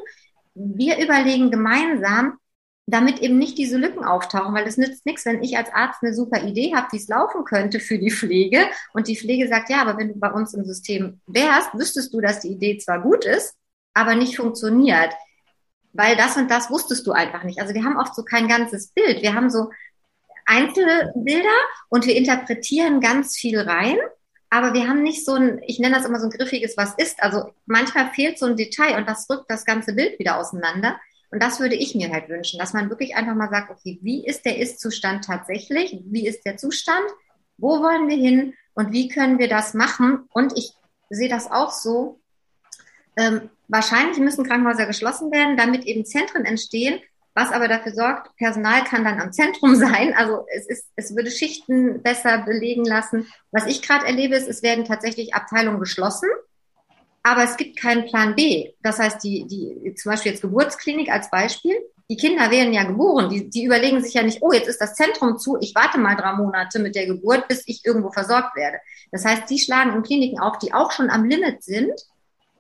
[0.54, 2.38] Wir überlegen gemeinsam,
[2.86, 6.14] damit eben nicht diese Lücken auftauchen, weil es nützt nichts, wenn ich als Arzt eine
[6.14, 8.60] super Idee habe, wie es laufen könnte für die Pflege
[8.92, 12.20] und die Pflege sagt, ja, aber wenn du bei uns im System wärst, wüsstest du,
[12.20, 13.54] dass die Idee zwar gut ist,
[13.92, 15.12] aber nicht funktioniert,
[15.92, 17.60] weil das und das wusstest du einfach nicht.
[17.60, 19.70] Also wir haben oft so kein ganzes Bild, wir haben so
[20.44, 21.48] Einzelbilder
[21.88, 23.96] und wir interpretieren ganz viel rein,
[24.48, 27.20] aber wir haben nicht so ein, ich nenne das immer so ein griffiges Was ist.
[27.20, 31.00] Also manchmal fehlt so ein Detail und das rückt das ganze Bild wieder auseinander.
[31.36, 34.26] Und das würde ich mir halt wünschen, dass man wirklich einfach mal sagt, okay, wie
[34.26, 36.00] ist der Ist-Zustand tatsächlich?
[36.06, 37.04] Wie ist der Zustand?
[37.58, 38.54] Wo wollen wir hin?
[38.72, 40.30] Und wie können wir das machen?
[40.32, 40.72] Und ich
[41.10, 42.22] sehe das auch so.
[43.18, 47.02] Ähm, wahrscheinlich müssen Krankenhäuser geschlossen werden, damit eben Zentren entstehen,
[47.34, 50.14] was aber dafür sorgt, Personal kann dann am Zentrum sein.
[50.16, 53.30] Also es ist, es würde Schichten besser belegen lassen.
[53.50, 56.30] Was ich gerade erlebe, ist, es werden tatsächlich Abteilungen geschlossen
[57.26, 58.70] aber es gibt keinen Plan B.
[58.82, 61.74] Das heißt, die, die, zum Beispiel jetzt Geburtsklinik als Beispiel,
[62.08, 64.94] die Kinder werden ja geboren, die, die überlegen sich ja nicht, oh, jetzt ist das
[64.94, 68.78] Zentrum zu, ich warte mal drei Monate mit der Geburt, bis ich irgendwo versorgt werde.
[69.10, 72.00] Das heißt, die schlagen in Kliniken auf, die auch schon am Limit sind,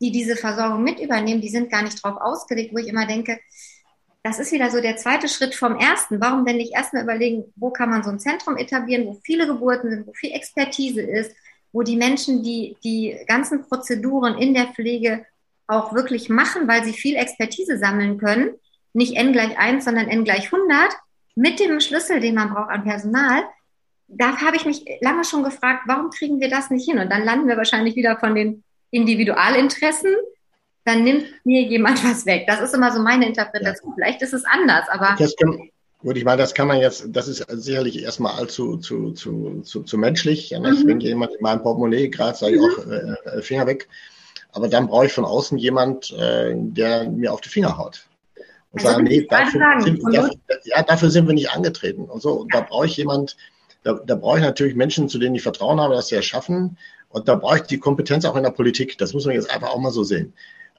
[0.00, 3.38] die diese Versorgung mit übernehmen, die sind gar nicht drauf ausgelegt, wo ich immer denke,
[4.24, 6.20] das ist wieder so der zweite Schritt vom ersten.
[6.20, 9.90] Warum denn nicht erstmal überlegen, wo kann man so ein Zentrum etablieren, wo viele Geburten
[9.90, 11.30] sind, wo viel Expertise ist,
[11.76, 15.26] wo die Menschen die, die ganzen Prozeduren in der Pflege
[15.66, 18.54] auch wirklich machen, weil sie viel Expertise sammeln können.
[18.94, 20.94] Nicht n gleich 1, sondern n gleich 100
[21.34, 23.44] mit dem Schlüssel, den man braucht an Personal.
[24.08, 26.98] Da habe ich mich lange schon gefragt, warum kriegen wir das nicht hin?
[26.98, 30.14] Und dann landen wir wahrscheinlich wieder von den Individualinteressen
[30.86, 32.44] dann nimmt mir jemand was weg.
[32.46, 33.90] Das ist immer so meine Interpretation.
[33.90, 33.94] Ja.
[33.96, 35.16] Vielleicht ist es anders, aber.
[35.18, 35.68] Das kann,
[35.98, 39.82] gut, ich meine, das kann man jetzt, das ist sicherlich erstmal allzu zu, zu, zu,
[39.82, 40.50] zu menschlich.
[40.50, 40.86] Ja, mhm.
[40.86, 42.66] Wenn jemand in meinem Portemonnaie gerade, sage ich mhm.
[42.66, 43.88] auch, äh, äh, Finger weg.
[44.52, 48.06] Aber dann brauche ich von außen jemand, äh, der mir auf die Finger haut.
[48.72, 50.30] Und also sagen, nee, dafür, sind, dafür,
[50.64, 52.04] ja, dafür sind wir nicht angetreten.
[52.04, 53.36] Und so, und da brauche ich jemand,
[53.82, 56.76] da, da brauche ich natürlich Menschen, zu denen ich Vertrauen habe, dass sie es schaffen.
[57.08, 58.98] Und da brauche ich die Kompetenz auch in der Politik.
[58.98, 60.32] Das muss man jetzt einfach auch mal so sehen.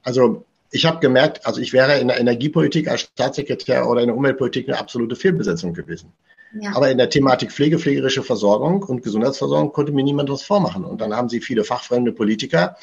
[0.04, 4.18] Also ich habe gemerkt, also ich wäre in der Energiepolitik als Staatssekretär oder in der
[4.18, 6.12] Umweltpolitik eine absolute Fehlbesetzung gewesen.
[6.60, 6.76] Ja.
[6.76, 10.86] Aber in der Thematik Pflege, pflegerische Versorgung und Gesundheitsversorgung konnte mir niemand was vormachen.
[10.86, 12.78] Und dann haben sie viele fachfremde Politiker,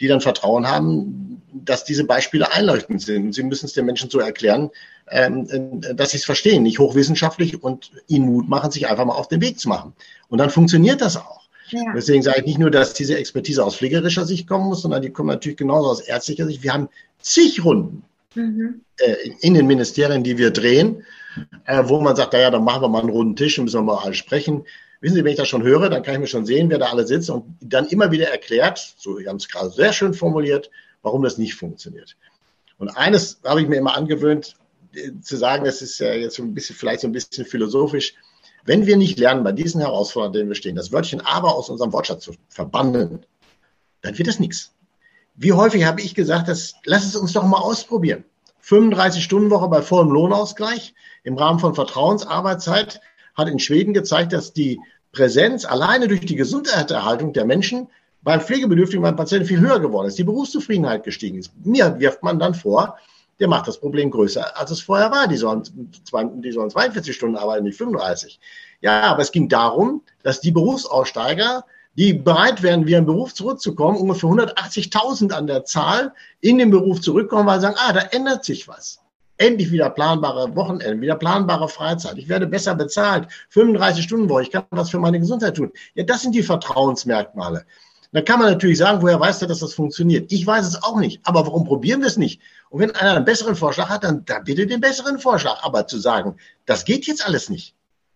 [0.00, 3.34] die dann Vertrauen haben, dass diese Beispiele einleuchtend sind.
[3.34, 4.70] Sie müssen es den Menschen so erklären,
[5.10, 9.28] ähm, dass sie es verstehen, nicht hochwissenschaftlich und ihnen Mut machen, sich einfach mal auf
[9.28, 9.94] den Weg zu machen.
[10.28, 11.37] Und dann funktioniert das auch.
[11.70, 11.92] Ja.
[11.94, 15.10] Deswegen sage ich nicht nur, dass diese Expertise aus pflegerischer Sicht kommen muss, sondern die
[15.10, 16.62] kommen natürlich genauso aus ärztlicher Sicht.
[16.62, 16.88] Wir haben
[17.20, 18.04] zig Runden
[18.34, 18.82] mhm.
[18.98, 21.04] äh, in den Ministerien, die wir drehen,
[21.64, 23.82] äh, wo man sagt, naja, dann machen wir mal einen runden Tisch und müssen wir
[23.82, 24.64] mal alle sprechen.
[25.00, 26.86] Wissen Sie, wenn ich das schon höre, dann kann ich mir schon sehen, wer da
[26.86, 30.70] alle sitzt und dann immer wieder erklärt, so, Sie haben es gerade sehr schön formuliert,
[31.02, 32.16] warum das nicht funktioniert.
[32.78, 34.56] Und eines habe ich mir immer angewöhnt,
[34.94, 38.14] äh, zu sagen, das ist ja jetzt so ein bisschen, vielleicht so ein bisschen philosophisch.
[38.64, 41.92] Wenn wir nicht lernen, bei diesen Herausforderungen, denen wir stehen, das Wörtchen aber aus unserem
[41.92, 43.24] Wortschatz zu verbannen,
[44.02, 44.72] dann wird das nichts.
[45.34, 48.24] Wie häufig habe ich gesagt, dass, lass es uns doch mal ausprobieren.
[48.60, 53.00] 35 Stunden Woche bei vollem Lohnausgleich im Rahmen von Vertrauensarbeitszeit
[53.34, 54.80] hat in Schweden gezeigt, dass die
[55.12, 57.88] Präsenz alleine durch die Gesundheitserhaltung der Menschen
[58.22, 61.52] beim Pflegebedürftigen, beim Patienten viel höher geworden ist, die Berufszufriedenheit gestiegen ist.
[61.64, 62.98] Mir wirft man dann vor,
[63.40, 65.28] der macht das Problem größer, als es vorher war.
[65.28, 65.62] Die sollen,
[66.42, 68.40] die sollen 42 Stunden arbeiten, nicht 35.
[68.80, 71.64] Ja, aber es ging darum, dass die Berufsaussteiger,
[71.94, 77.00] die bereit wären, wieder im Beruf zurückzukommen, ungefähr 180.000 an der Zahl in den Beruf
[77.00, 79.00] zurückkommen, weil sie sagen, ah, da ändert sich was
[79.38, 82.18] endlich wieder planbare Wochenende, wieder planbare Freizeit.
[82.18, 83.28] Ich werde besser bezahlt.
[83.50, 84.42] 35 Stunden Woche.
[84.42, 85.72] Ich kann was für meine Gesundheit tun.
[85.94, 87.64] Ja, das sind die Vertrauensmerkmale.
[88.12, 90.32] Da kann man natürlich sagen, woher weiß der, dass das funktioniert?
[90.32, 91.20] Ich weiß es auch nicht.
[91.24, 92.40] Aber warum probieren wir es nicht?
[92.70, 95.62] Und wenn einer einen besseren Vorschlag hat, dann, dann bitte den besseren Vorschlag.
[95.62, 97.74] Aber zu sagen, das geht jetzt alles nicht,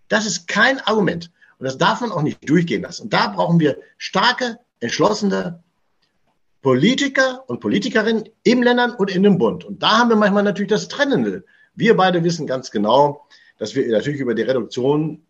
[0.09, 1.31] das ist kein Argument.
[1.59, 3.05] Und das darf man auch nicht durchgehen lassen.
[3.05, 5.63] Und da brauchen wir starke, entschlossene
[6.63, 9.65] Politiker und Politikerinnen im Ländern und in dem Bund.
[9.65, 11.45] Und da haben wir manchmal natürlich das Trennende.
[11.75, 13.27] Wir beide wissen ganz genau,
[13.59, 15.25] dass wir natürlich über die Reduktion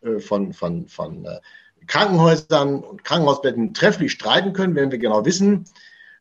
[0.00, 1.40] äh, von, von, von äh,
[1.86, 5.64] Krankenhäusern und Krankenhausbetten trefflich streiten können, wenn wir genau wissen,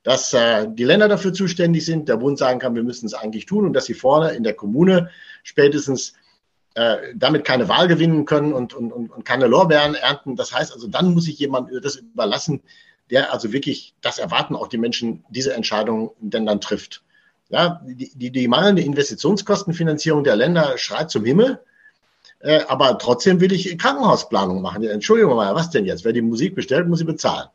[0.04, 3.46] dass äh, die Länder dafür zuständig sind, der Bund sagen kann, wir müssen es eigentlich
[3.46, 5.10] tun und dass sie vorne in der Kommune
[5.44, 6.14] spätestens
[7.16, 10.36] damit keine Wahl gewinnen können und, und, und keine Lorbeeren ernten.
[10.36, 12.64] Das heißt also, dann muss ich jemand das überlassen,
[13.10, 17.04] der also wirklich, das erwarten auch die Menschen, diese Entscheidung denn dann trifft.
[17.50, 21.62] Ja, die, die, die mangelnde Investitionskostenfinanzierung der Länder schreit zum Himmel.
[22.40, 24.84] Äh, aber trotzdem will ich Krankenhausplanung machen.
[24.84, 26.06] Ja, Entschuldigung mal, was denn jetzt?
[26.06, 27.48] Wer die Musik bestellt, muss sie bezahlen.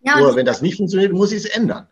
[0.00, 1.86] Ja, Nur wenn das nicht funktioniert, muss ich es ändern.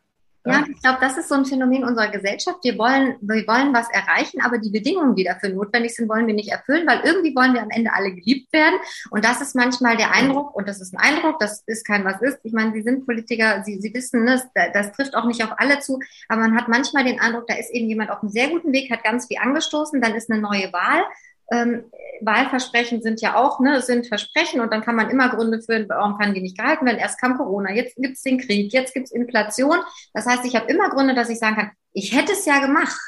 [0.47, 2.61] Ja, ich glaube, das ist so ein Phänomen unserer Gesellschaft.
[2.63, 6.33] Wir wollen, wir wollen was erreichen, aber die Bedingungen, die dafür notwendig sind, wollen wir
[6.33, 8.81] nicht erfüllen, weil irgendwie wollen wir am Ende alle geliebt werden.
[9.11, 12.23] Und das ist manchmal der Eindruck, und das ist ein Eindruck, das ist kein was
[12.23, 12.39] ist.
[12.43, 15.79] Ich meine, Sie sind Politiker, Sie, Sie wissen, das, das trifft auch nicht auf alle
[15.81, 18.73] zu, aber man hat manchmal den Eindruck, da ist eben jemand auf einem sehr guten
[18.73, 21.03] Weg, hat ganz viel angestoßen, dann ist eine neue Wahl
[21.51, 21.85] ähm,
[22.21, 26.19] Wahlversprechen sind ja auch, ne, sind Versprechen und dann kann man immer Gründe führen, warum
[26.19, 26.99] kann die nicht gehalten werden.
[26.99, 29.79] Erst kam Corona, jetzt gibt's den Krieg, jetzt gibt's Inflation.
[30.13, 33.01] Das heißt, ich habe immer Gründe, dass ich sagen kann, ich hätte es ja gemacht.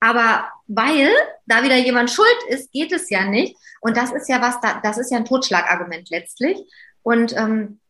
[0.00, 1.08] Aber weil
[1.46, 3.56] da wieder jemand schuld ist, geht es ja nicht.
[3.80, 6.58] Und das ist ja was, da, das ist ja ein Totschlagargument letztlich.
[7.02, 7.80] Und ähm,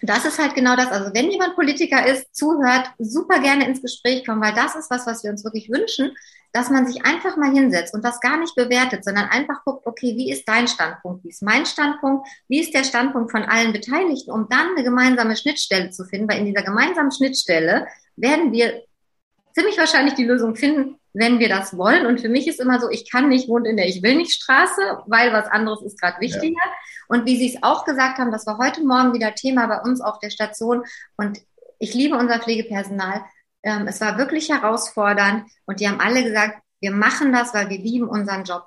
[0.00, 0.88] das ist halt genau das.
[0.88, 5.06] Also wenn jemand Politiker ist, zuhört, super gerne ins Gespräch kommen, weil das ist was,
[5.06, 6.12] was wir uns wirklich wünschen,
[6.52, 10.14] dass man sich einfach mal hinsetzt und das gar nicht bewertet, sondern einfach guckt, okay,
[10.16, 14.30] wie ist dein Standpunkt, wie ist mein Standpunkt, wie ist der Standpunkt von allen Beteiligten,
[14.30, 17.86] um dann eine gemeinsame Schnittstelle zu finden, weil in dieser gemeinsamen Schnittstelle
[18.16, 18.82] werden wir
[19.54, 22.06] ziemlich wahrscheinlich die Lösung finden, wenn wir das wollen.
[22.06, 24.32] Und für mich ist immer so, ich kann nicht wohnen in der Ich will nicht
[24.32, 26.56] Straße, weil was anderes ist gerade wichtiger.
[26.64, 26.72] Ja.
[27.08, 30.00] Und wie Sie es auch gesagt haben, das war heute Morgen wieder Thema bei uns
[30.00, 30.84] auf der Station.
[31.16, 31.40] Und
[31.78, 33.24] ich liebe unser Pflegepersonal.
[33.62, 37.78] Ähm, es war wirklich herausfordernd und die haben alle gesagt, wir machen das, weil wir
[37.78, 38.64] lieben unseren Job.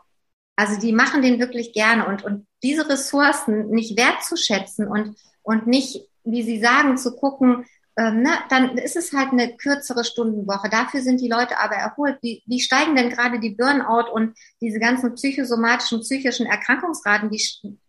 [0.55, 6.07] Also die machen den wirklich gerne und, und diese Ressourcen nicht wertzuschätzen und, und nicht,
[6.23, 7.65] wie Sie sagen, zu gucken,
[7.97, 10.69] ähm, ne, dann ist es halt eine kürzere Stundenwoche.
[10.69, 12.17] Dafür sind die Leute aber erholt.
[12.21, 17.41] Wie, wie steigen denn gerade die Burnout und diese ganzen psychosomatischen, psychischen Erkrankungsraten, wie,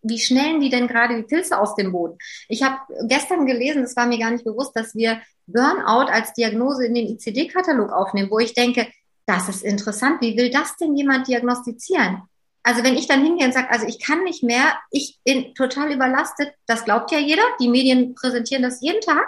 [0.02, 2.18] wie schnellen die denn gerade die Pilze aus dem Boden?
[2.48, 2.76] Ich habe
[3.08, 7.08] gestern gelesen, das war mir gar nicht bewusst, dass wir Burnout als Diagnose in den
[7.08, 8.86] ICD-Katalog aufnehmen, wo ich denke,
[9.26, 10.20] das ist interessant.
[10.20, 12.22] Wie will das denn jemand diagnostizieren?
[12.62, 15.92] Also wenn ich dann hingehe und sage, also ich kann nicht mehr, ich bin total
[15.92, 19.26] überlastet, das glaubt ja jeder, die Medien präsentieren das jeden Tag.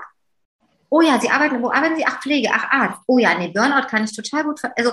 [0.91, 2.07] Oh ja, Sie arbeiten, wo arbeiten Sie?
[2.07, 3.01] Ach, Pflege, ach, Arzt.
[3.07, 4.93] Oh ja, nee, Burnout kann ich total gut, also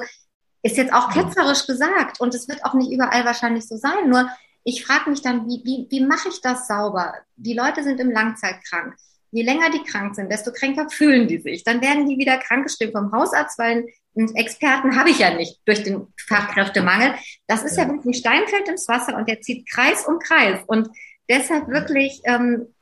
[0.62, 4.10] ist jetzt auch ketzerisch gesagt und es wird auch nicht überall wahrscheinlich so sein.
[4.10, 4.28] Nur
[4.64, 7.14] ich frage mich dann, wie, wie, wie mache ich das sauber?
[7.36, 8.96] Die Leute sind im Langzeitkrank.
[9.32, 11.64] Je länger die krank sind, desto kränker fühlen die sich.
[11.64, 13.86] Dann werden die wieder krankgeschrieben vom Hausarzt, weil
[14.18, 17.14] einen Experten habe ich ja nicht durch den Fachkräftemangel.
[17.46, 20.62] Das ist ja, ja wirklich ein Steinfeld ins Wasser und der zieht Kreis um Kreis.
[20.66, 20.90] Und
[21.30, 22.74] deshalb wirklich, ähm,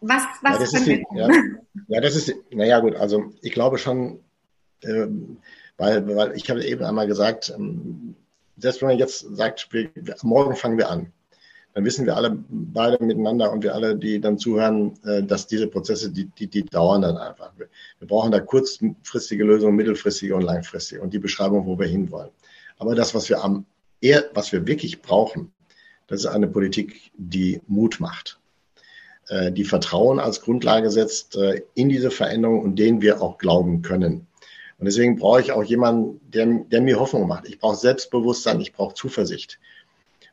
[0.00, 1.28] was, was ja, das ist die, ja,
[1.88, 4.20] ja, das ist, naja gut, also ich glaube schon,
[4.82, 5.38] ähm,
[5.76, 8.14] weil, weil ich habe eben einmal gesagt, ähm,
[8.56, 9.90] selbst wenn man jetzt sagt, wir,
[10.22, 11.12] morgen fangen wir an,
[11.74, 15.66] dann wissen wir alle beide miteinander und wir alle, die dann zuhören, äh, dass diese
[15.66, 17.52] Prozesse, die, die, die dauern dann einfach.
[17.58, 17.68] Wir,
[17.98, 22.30] wir brauchen da kurzfristige Lösungen, mittelfristige und langfristige und die Beschreibung, wo wir hinwollen.
[22.78, 23.66] Aber das, was wir am
[24.00, 25.52] eher, was wir wirklich brauchen,
[26.06, 28.38] das ist eine Politik, die Mut macht,
[29.28, 33.82] äh, die Vertrauen als Grundlage setzt äh, in diese Veränderung und denen wir auch glauben
[33.82, 34.26] können.
[34.78, 37.48] Und deswegen brauche ich auch jemanden, der, der mir Hoffnung macht.
[37.48, 39.58] Ich brauche Selbstbewusstsein, ich brauche Zuversicht.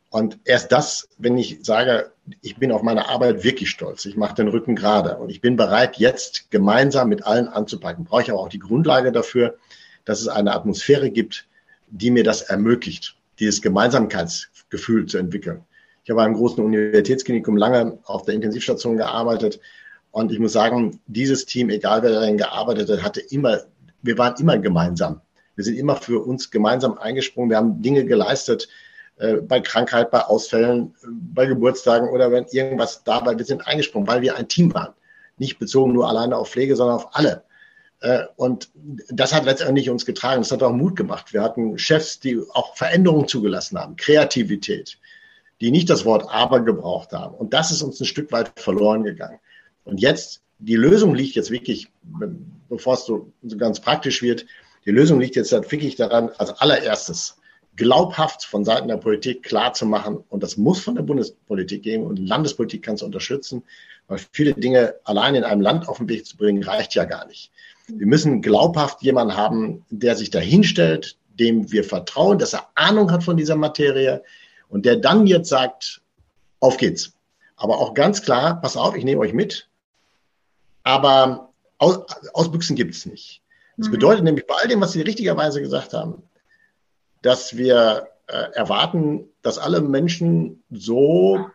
[0.10, 4.36] Und erst das, wenn ich sage, ich bin auf meine Arbeit wirklich stolz, ich mache
[4.36, 8.40] den Rücken gerade und ich bin bereit, jetzt gemeinsam mit allen anzupacken, brauche ich aber
[8.40, 9.58] auch die Grundlage dafür,
[10.06, 11.48] dass es eine Atmosphäre gibt,
[11.88, 15.64] die mir das ermöglicht, dieses Gemeinsamkeitsgefühl zu entwickeln.
[16.04, 19.60] Ich habe einem großen Universitätsklinikum lange auf der Intensivstation gearbeitet
[20.12, 23.62] und ich muss sagen, dieses Team, egal wer darin gearbeitet hat, hatte immer,
[24.02, 25.22] wir waren immer gemeinsam.
[25.56, 27.50] Wir sind immer für uns gemeinsam eingesprungen.
[27.50, 28.68] Wir haben Dinge geleistet,
[29.18, 33.38] äh, bei Krankheit, bei Ausfällen, bei Geburtstagen oder wenn irgendwas da war.
[33.38, 34.94] Wir sind eingesprungen, weil wir ein Team waren.
[35.38, 37.44] Nicht bezogen nur alleine auf Pflege, sondern auf alle.
[38.02, 38.70] Äh, und
[39.10, 40.42] das hat letztendlich uns getragen.
[40.42, 41.34] Das hat auch Mut gemacht.
[41.34, 44.98] Wir hatten Chefs, die auch Veränderungen zugelassen haben, Kreativität,
[45.64, 47.36] die nicht das Wort aber gebraucht haben.
[47.36, 49.40] Und das ist uns ein Stück weit verloren gegangen.
[49.86, 51.88] Und jetzt, die Lösung liegt jetzt wirklich,
[52.68, 54.46] bevor es so ganz praktisch wird,
[54.86, 57.38] die Lösung liegt jetzt halt wirklich daran, als allererstes
[57.78, 60.18] glaubhaft von Seiten der Politik klar zu machen.
[60.28, 63.64] Und das muss von der Bundespolitik gehen und Landespolitik kann es unterstützen,
[64.08, 67.26] weil viele Dinge allein in einem Land auf den Weg zu bringen, reicht ja gar
[67.26, 67.52] nicht.
[67.88, 73.24] Wir müssen glaubhaft jemanden haben, der sich dahinstellt, dem wir vertrauen, dass er Ahnung hat
[73.24, 74.24] von dieser Materie
[74.74, 76.02] und der dann jetzt sagt,
[76.60, 77.14] auf geht's.
[77.56, 79.70] Aber auch ganz klar, pass auf, ich nehme euch mit,
[80.82, 82.00] aber Aus,
[82.34, 83.42] Ausbüchsen gibt es nicht.
[83.78, 83.92] Das mhm.
[83.92, 86.24] bedeutet nämlich bei all dem, was Sie richtigerweise gesagt haben,
[87.22, 91.50] dass wir äh, erwarten, dass alle Menschen so,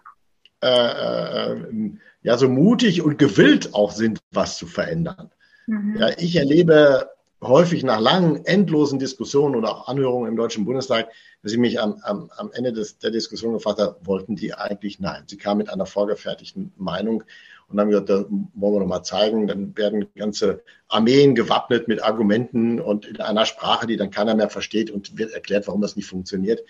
[0.62, 1.92] äh, äh,
[2.22, 5.30] ja, so mutig und gewillt auch sind, was zu verändern.
[5.66, 5.96] Mhm.
[5.98, 7.10] Ja, ich erlebe
[7.40, 11.08] häufig nach langen, endlosen Diskussionen oder auch Anhörungen im Deutschen Bundestag,
[11.42, 14.98] dass ich mich am, am, am Ende des, der Diskussion gefragt habe, wollten die eigentlich?
[14.98, 15.22] Nein.
[15.26, 17.22] Sie kamen mit einer vorgefertigten Meinung
[17.68, 18.24] und haben gesagt, da
[18.54, 19.46] wollen wir noch mal zeigen.
[19.46, 24.50] Dann werden ganze Armeen gewappnet mit Argumenten und in einer Sprache, die dann keiner mehr
[24.50, 26.60] versteht und wird erklärt, warum das nicht funktioniert.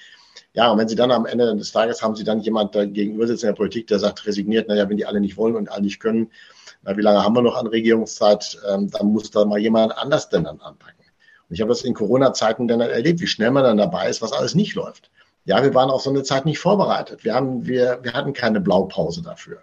[0.54, 3.26] Ja, und wenn Sie dann am Ende des Tages haben Sie dann jemand da gegenüber
[3.26, 5.82] sitzen in der Politik, der sagt, resigniert, naja, wenn die alle nicht wollen und alle
[5.82, 6.30] nicht können,
[6.82, 8.58] na, wie lange haben wir noch an Regierungszeit?
[8.68, 11.04] Ähm, dann muss da mal jemand anders denn dann anpacken.
[11.48, 14.32] Und ich habe das in Corona-Zeiten dann erlebt, wie schnell man dann dabei ist, was
[14.32, 15.10] alles nicht läuft.
[15.44, 17.24] Ja, wir waren auf so eine Zeit nicht vorbereitet.
[17.24, 19.62] Wir haben, wir, wir hatten keine Blaupause dafür.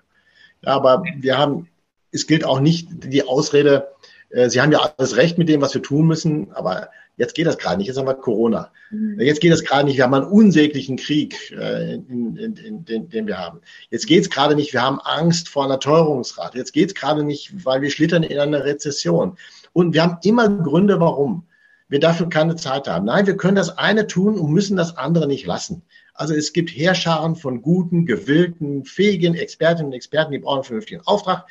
[0.64, 1.70] Ja, aber wir haben,
[2.12, 3.90] es gilt auch nicht die Ausrede,
[4.30, 7.48] äh, Sie haben ja alles recht mit dem, was wir tun müssen, aber jetzt geht
[7.48, 7.88] das gerade nicht.
[7.88, 8.72] Jetzt haben wir Corona.
[8.92, 9.20] Mhm.
[9.20, 9.98] Jetzt geht es gerade nicht.
[9.98, 13.62] Wir haben einen unsäglichen Krieg, äh, in, in, in, den, den wir haben.
[13.90, 14.74] Jetzt geht es gerade nicht.
[14.74, 16.58] Wir haben Angst vor einer Teuerungsrate.
[16.58, 19.38] Jetzt geht es gerade nicht, weil wir schlittern in eine Rezession.
[19.74, 21.46] Und wir haben immer Gründe, warum
[21.88, 23.06] wir dafür keine Zeit haben.
[23.06, 25.84] Nein, wir können das eine tun und müssen das andere nicht lassen.
[26.14, 31.02] Also es gibt Heerscharen von guten, gewillten, fähigen Expertinnen und Experten, die brauchen einen vernünftigen
[31.02, 31.46] Auftrag.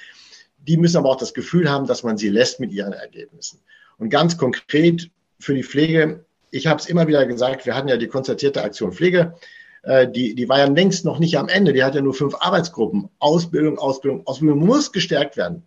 [0.59, 3.61] Die müssen aber auch das Gefühl haben, dass man sie lässt mit ihren Ergebnissen.
[3.99, 7.97] Und ganz konkret für die Pflege, ich habe es immer wieder gesagt, wir hatten ja
[7.97, 9.35] die konzertierte Aktion Pflege,
[9.83, 12.35] äh, die, die war ja längst noch nicht am Ende, die hat ja nur fünf
[12.39, 13.09] Arbeitsgruppen.
[13.19, 15.65] Ausbildung, Ausbildung, Ausbildung muss gestärkt werden.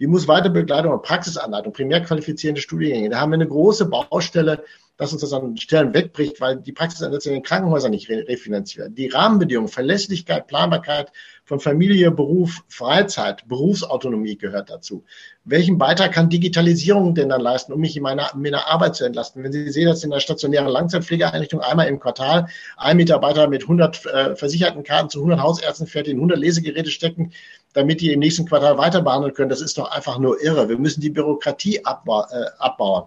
[0.00, 3.10] Die muss Weiterbegleitung und Praxisanleitung, primär qualifizierende Studiengänge.
[3.10, 4.64] Da haben wir eine große Baustelle,
[4.98, 8.94] dass uns das an Stellen wegbricht, weil die Praxisansätze in den Krankenhäusern nicht refinanziert werden.
[8.96, 11.12] Die Rahmenbedingungen, Verlässlichkeit, Planbarkeit
[11.44, 15.04] von Familie, Beruf, Freizeit, Berufsautonomie gehört dazu.
[15.44, 19.04] Welchen Beitrag kann Digitalisierung denn dann leisten, um mich in meiner, in meiner Arbeit zu
[19.04, 19.44] entlasten?
[19.44, 24.04] Wenn Sie sehen, dass in der stationären Langzeitpflegeeinrichtung einmal im Quartal ein Mitarbeiter mit 100
[24.04, 27.32] äh, versicherten Karten zu 100 Hausärzten fährt, in 100 Lesegeräte stecken,
[27.72, 30.68] damit die im nächsten Quartal weiter behandeln können, das ist doch einfach nur irre.
[30.68, 33.04] Wir müssen die Bürokratie abba äh, abbauen.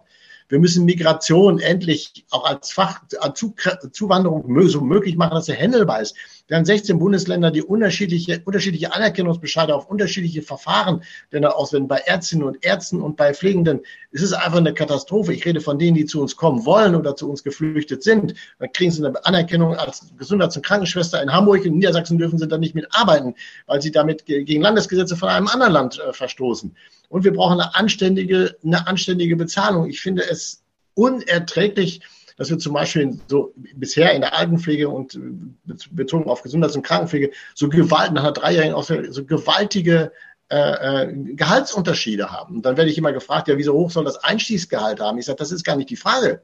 [0.52, 3.40] Wir müssen Migration endlich auch als Fach, als
[3.94, 6.14] Zuwanderung so möglich machen, dass sie händelbar ist.
[6.52, 11.02] Wir haben 16 Bundesländer, die unterschiedliche, unterschiedliche Anerkennungsbescheide auf unterschiedliche Verfahren
[11.34, 13.80] auswählen, bei Ärztinnen und Ärzten und bei Pflegenden.
[14.12, 15.34] Es ist einfach eine Katastrophe.
[15.34, 18.34] Ich rede von denen, die zu uns kommen wollen oder zu uns geflüchtet sind.
[18.60, 21.64] Dann kriegen sie eine Anerkennung als Gesundheits- und Krankenschwester in Hamburg.
[21.64, 23.34] In Niedersachsen dürfen sie dann nicht mitarbeiten,
[23.68, 26.76] weil sie damit gegen Landesgesetze von einem anderen Land äh, verstoßen.
[27.08, 29.90] Und wir brauchen eine anständige, eine anständige Bezahlung.
[29.90, 30.62] Ich finde es
[30.96, 32.02] unerträglich,
[32.42, 36.82] dass wir zum Beispiel so bisher in der Altenpflege und äh, bezogen auf Gesundheits- und
[36.82, 40.12] Krankenpflege so Gewalt nach einer dreijährigen Ausbildung, so gewaltige
[40.50, 42.56] äh, äh, Gehaltsunterschiede haben.
[42.56, 45.20] Und dann werde ich immer gefragt, ja, wieso hoch soll das Einstiegsgehalt haben?
[45.20, 46.42] Ich sage, das ist gar nicht die Frage.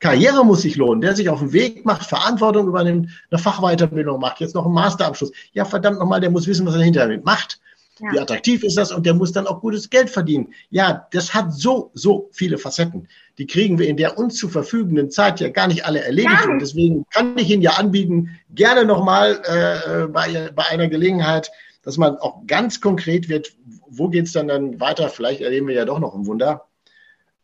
[0.00, 4.40] Karriere muss sich lohnen, der sich auf den Weg macht, Verantwortung übernimmt, eine Fachweiterbildung macht,
[4.40, 5.32] jetzt noch einen Masterabschluss.
[5.54, 7.58] Ja, verdammt nochmal, der muss wissen, was er hinterher macht.
[8.00, 8.12] Ja.
[8.12, 8.90] Wie attraktiv ist das?
[8.90, 10.54] Und der muss dann auch gutes Geld verdienen.
[10.70, 13.08] Ja, das hat so, so viele Facetten.
[13.38, 16.46] Die kriegen wir in der uns zu verfügenden Zeit ja gar nicht alle erledigt.
[16.46, 21.50] Und deswegen kann ich Ihnen ja anbieten, gerne nochmal äh, bei, bei einer Gelegenheit,
[21.82, 23.52] dass man auch ganz konkret wird,
[23.88, 25.08] wo geht's dann dann weiter?
[25.08, 26.66] Vielleicht erleben wir ja doch noch ein Wunder.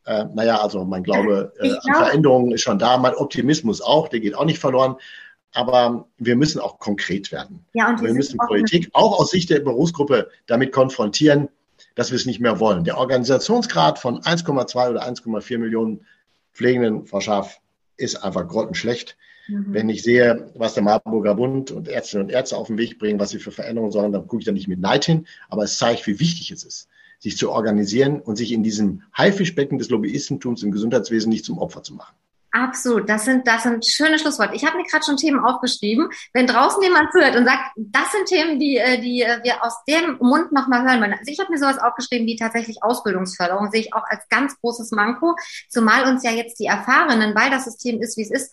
[0.07, 4.21] Äh, naja, also mein Glaube äh, an Veränderungen ist schon da, mein Optimismus auch, der
[4.21, 4.97] geht auch nicht verloren
[5.53, 7.65] aber wir müssen auch konkret werden.
[7.73, 11.49] Ja, und wir müssen Politik auch aus Sicht der Berufsgruppe damit konfrontieren,
[11.95, 12.85] dass wir es nicht mehr wollen.
[12.85, 16.07] Der Organisationsgrad von 1,2 oder 1,4 Millionen
[16.53, 17.61] Pflegenden, Frau Schaaf,
[17.97, 19.17] ist einfach grottenschlecht.
[19.49, 19.67] Mhm.
[19.69, 23.19] Wenn ich sehe, was der Marburger Bund und Ärztinnen und Ärzte auf den Weg bringen,
[23.19, 25.79] was sie für Veränderungen sorgen, dann gucke ich da nicht mit Neid hin, aber es
[25.79, 26.89] zeigt, wie wichtig es ist,
[27.19, 31.83] sich zu organisieren und sich in diesem Haifischbecken des Lobbyistentums im Gesundheitswesen nicht zum Opfer
[31.83, 32.15] zu machen.
[32.51, 34.55] Absolut, das sind, das sind schöne Schlussworte.
[34.55, 36.09] Ich habe mir gerade schon Themen aufgeschrieben.
[36.33, 39.75] Wenn draußen jemand zuhört und sagt, das sind Themen, die, äh, die äh, wir aus
[39.87, 41.13] dem Mund nochmal hören wollen.
[41.13, 44.93] Also ich habe mir sowas aufgeschrieben wie tatsächlich Ausbildungsförderung, sehe ich auch als ganz großes
[44.93, 45.37] Manko,
[45.69, 48.51] zumal uns ja jetzt die Erfahrenen, weil das System ist, wie es ist,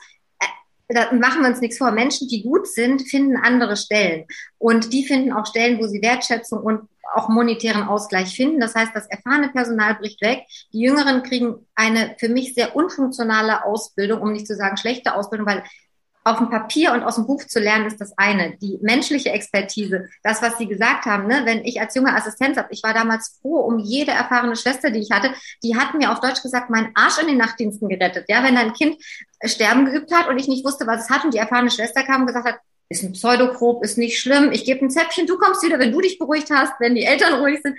[0.88, 1.92] da machen wir uns nichts vor.
[1.92, 4.26] Menschen, die gut sind, finden andere Stellen.
[4.58, 8.60] Und die finden auch Stellen, wo sie Wertschätzung und auch monetären Ausgleich finden.
[8.60, 10.44] Das heißt, das erfahrene Personal bricht weg.
[10.74, 15.48] Die Jüngeren kriegen eine für mich sehr unfunktionale Ausbildung, um nicht zu sagen schlechte Ausbildung,
[15.48, 15.64] weil
[16.26, 18.58] auf dem Papier und aus dem Buch zu lernen ist das eine.
[18.58, 22.70] Die menschliche Expertise, das, was Sie gesagt haben, ne, wenn ich als junge Assistenz habe,
[22.72, 25.32] ich war damals froh um jede erfahrene Schwester, die ich hatte,
[25.64, 28.26] die hat mir auf Deutsch gesagt, meinen Arsch in den Nachtdiensten gerettet.
[28.28, 28.98] Ja, wenn ein Kind
[29.44, 32.22] sterben geübt hat und ich nicht wusste, was es hat und die erfahrene Schwester kam
[32.22, 32.60] und gesagt hat,
[32.90, 36.02] ist ein Pseudokrop, ist nicht schlimm, ich gebe ein Zäpfchen, du kommst wieder, wenn du
[36.02, 37.78] dich beruhigt hast, wenn die Eltern ruhig sind.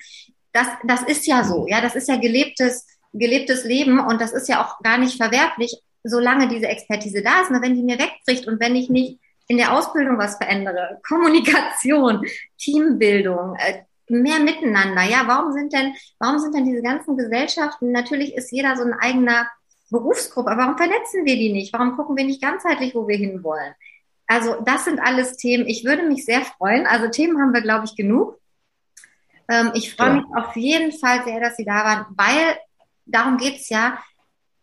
[0.52, 4.48] Das, das ist ja so, ja, das ist ja gelebtes, gelebtes Leben und das ist
[4.48, 7.50] ja auch gar nicht verwerflich, solange diese Expertise da ist.
[7.50, 12.24] Und wenn die mir wegbricht und wenn ich nicht in der Ausbildung was verändere, Kommunikation,
[12.58, 18.34] Teambildung, äh, mehr miteinander, ja, warum sind denn, warum sind denn diese ganzen Gesellschaften, natürlich
[18.34, 19.48] ist jeder so ein eigener
[19.90, 21.72] Berufsgruppe, aber warum vernetzen wir die nicht?
[21.72, 23.74] Warum gucken wir nicht ganzheitlich, wo wir hinwollen?
[24.26, 25.68] Also das sind alles Themen.
[25.68, 26.86] Ich würde mich sehr freuen.
[26.86, 28.40] Also Themen haben wir, glaube ich, genug.
[29.48, 30.14] Ähm, ich freue ja.
[30.14, 32.58] mich auf jeden Fall sehr, dass Sie da waren, weil
[33.04, 33.98] darum geht's ja.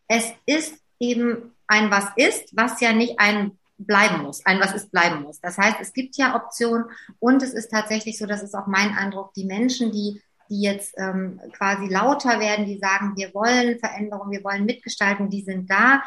[0.07, 4.91] Es ist eben ein Was ist, was ja nicht ein bleiben muss, ein Was ist
[4.91, 5.39] bleiben muss.
[5.39, 6.85] Das heißt, es gibt ja Optionen
[7.19, 10.93] und es ist tatsächlich so, das ist auch mein Eindruck, die Menschen, die die jetzt
[10.97, 16.03] ähm, quasi lauter werden, die sagen, wir wollen Veränderung, wir wollen mitgestalten, die sind da.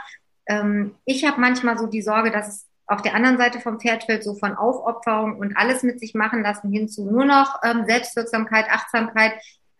[0.46, 4.22] Ähm, ich habe manchmal so die Sorge, dass es auf der anderen Seite vom Pferdfeld
[4.22, 8.66] so von Aufopferung und alles mit sich machen lassen hin zu nur noch ähm, Selbstwirksamkeit,
[8.70, 9.32] Achtsamkeit,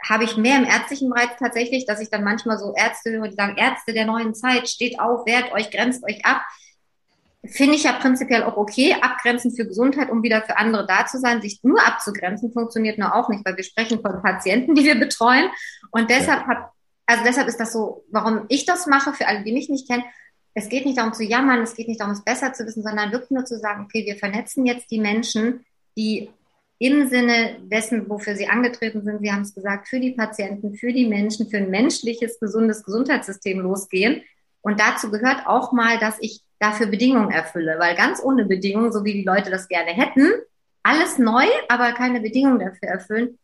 [0.08, 3.34] habe ich mehr im ärztlichen Bereich tatsächlich, dass ich dann manchmal so Ärzte höre, die
[3.34, 6.42] sagen, Ärzte der neuen Zeit, steht auf, wehrt euch, grenzt euch ab.
[7.44, 8.96] Finde ich ja prinzipiell auch okay.
[9.00, 11.42] Abgrenzen für Gesundheit, um wieder für andere da zu sein.
[11.42, 15.48] Sich nur abzugrenzen funktioniert nur auch nicht, weil wir sprechen von Patienten, die wir betreuen.
[15.90, 16.72] Und deshalb ja.
[17.06, 20.04] also deshalb ist das so, warum ich das mache, für alle, die mich nicht kennen,
[20.54, 23.12] es geht nicht darum zu jammern, es geht nicht darum, es besser zu wissen, sondern
[23.12, 25.66] wirklich nur zu sagen, okay, wir vernetzen jetzt die Menschen,
[25.98, 26.30] die
[26.78, 30.92] im Sinne dessen, wofür sie angetreten sind, Sie haben es gesagt, für die Patienten, für
[30.92, 34.22] die Menschen, für ein menschliches, gesundes Gesundheitssystem losgehen.
[34.60, 39.04] Und dazu gehört auch mal, dass ich dafür Bedingungen erfülle, weil ganz ohne Bedingungen, so
[39.04, 40.32] wie die Leute das gerne hätten,
[40.82, 43.38] alles neu, aber keine Bedingungen dafür erfüllen,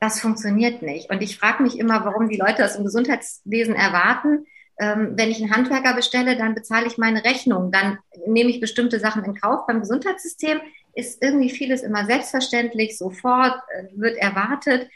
[0.00, 1.10] das funktioniert nicht.
[1.10, 4.46] Und ich frage mich immer, warum die Leute das im Gesundheitswesen erwarten,
[4.82, 8.98] ähm, wenn ich einen Handwerker bestelle, dann bezahle ich meine Rechnung, dann nehme ich bestimmte
[8.98, 9.64] Sachen in Kauf.
[9.68, 10.60] Beim Gesundheitssystem
[10.92, 14.90] ist irgendwie vieles immer selbstverständlich, sofort äh, wird erwartet.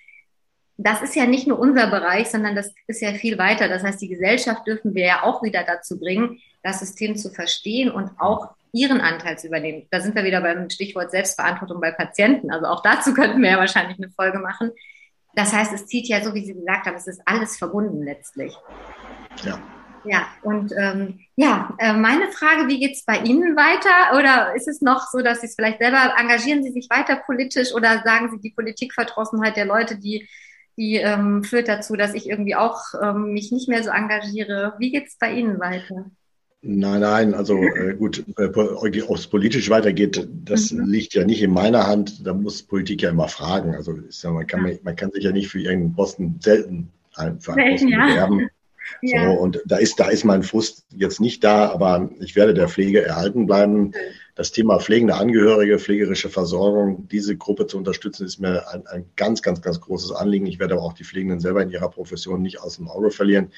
[0.77, 3.69] Das ist ja nicht nur unser Bereich, sondern das ist ja viel weiter.
[3.69, 7.89] Das heißt, die Gesellschaft dürfen wir ja auch wieder dazu bringen, das System zu verstehen
[7.93, 9.87] und auch ihren Anteil zu übernehmen.
[9.93, 12.51] Da sind wir wieder beim Stichwort Selbstverantwortung bei Patienten.
[12.51, 14.73] Also auch dazu könnten wir ja wahrscheinlich eine Folge machen.
[15.37, 18.53] Das heißt, es zieht ja, so wie Sie gesagt haben, es ist alles verbunden letztlich.
[19.45, 19.61] Ja.
[20.07, 24.17] Ja, und ähm, ja, äh, meine Frage, wie geht's bei Ihnen weiter?
[24.19, 27.75] Oder ist es noch so, dass Sie es vielleicht selber, engagieren Sie sich weiter politisch
[27.75, 30.29] oder sagen Sie, die Politikverdrossenheit der Leute, die,
[30.77, 34.75] die ähm, führt dazu, dass ich irgendwie auch ähm, mich nicht mehr so engagiere?
[34.79, 36.11] Wie geht's bei Ihnen weiter?
[36.63, 40.87] Nein, nein, also äh, gut, äh, ob es politisch weitergeht, das mhm.
[40.87, 42.27] liegt ja nicht in meiner Hand.
[42.27, 43.75] Da muss Politik ja immer fragen.
[43.75, 47.23] Also ja, man, kann, man, man kann sich ja nicht für irgendeinen Posten selten für
[47.23, 48.07] einen Posten ja.
[48.07, 48.49] bewerben.
[49.03, 49.33] Ja.
[49.33, 52.69] So, und da ist, da ist mein Frust jetzt nicht da, aber ich werde der
[52.69, 53.93] Pflege erhalten bleiben.
[54.35, 59.43] Das Thema pflegende Angehörige, pflegerische Versorgung, diese Gruppe zu unterstützen, ist mir ein, ein ganz,
[59.43, 60.47] ganz, ganz großes Anliegen.
[60.47, 63.51] Ich werde aber auch die Pflegenden selber in ihrer Profession nicht aus dem Auge verlieren.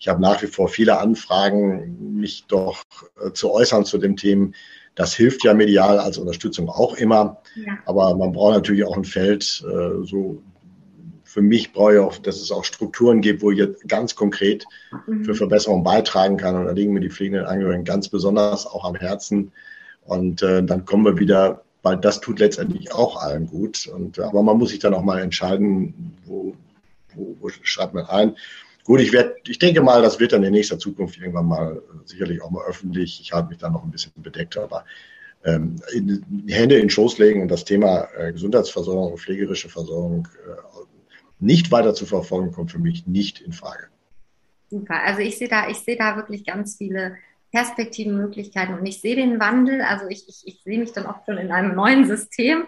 [0.00, 2.82] Ich habe nach wie vor viele Anfragen, mich doch
[3.24, 4.54] äh, zu äußern zu dem Themen.
[4.94, 7.40] Das hilft ja medial als Unterstützung auch immer.
[7.54, 7.78] Ja.
[7.86, 10.42] Aber man braucht natürlich auch ein Feld, äh, so
[11.32, 14.66] für mich brauche ich auch, dass es auch Strukturen gibt, wo ich jetzt ganz konkret
[15.06, 15.24] mhm.
[15.24, 16.54] für Verbesserungen beitragen kann.
[16.56, 19.50] Und da liegen mir die pflegenden Angehörigen ganz besonders auch am Herzen.
[20.04, 23.86] Und äh, dann kommen wir wieder, weil das tut letztendlich auch allen gut.
[23.86, 26.54] Und, äh, aber man muss sich dann auch mal entscheiden, wo,
[27.14, 28.36] wo, wo schreibt man ein.
[28.84, 31.80] Gut, ich werde, ich denke mal, das wird dann in nächster Zukunft irgendwann mal äh,
[32.04, 33.22] sicherlich auch mal öffentlich.
[33.22, 34.84] Ich halte mich da noch ein bisschen bedeckt, aber
[35.44, 40.71] ähm, in, Hände in Schoß legen und das Thema äh, Gesundheitsversorgung, pflegerische Versorgung äh,
[41.42, 43.88] nicht weiter zu verfolgen, kommt für mich nicht in Frage.
[44.70, 45.02] Super.
[45.04, 47.16] Also ich sehe da, ich sehe da wirklich ganz viele
[47.52, 49.82] Perspektiven, Möglichkeiten und ich sehe den Wandel.
[49.82, 52.64] Also ich, ich, ich sehe mich dann auch schon in einem neuen System.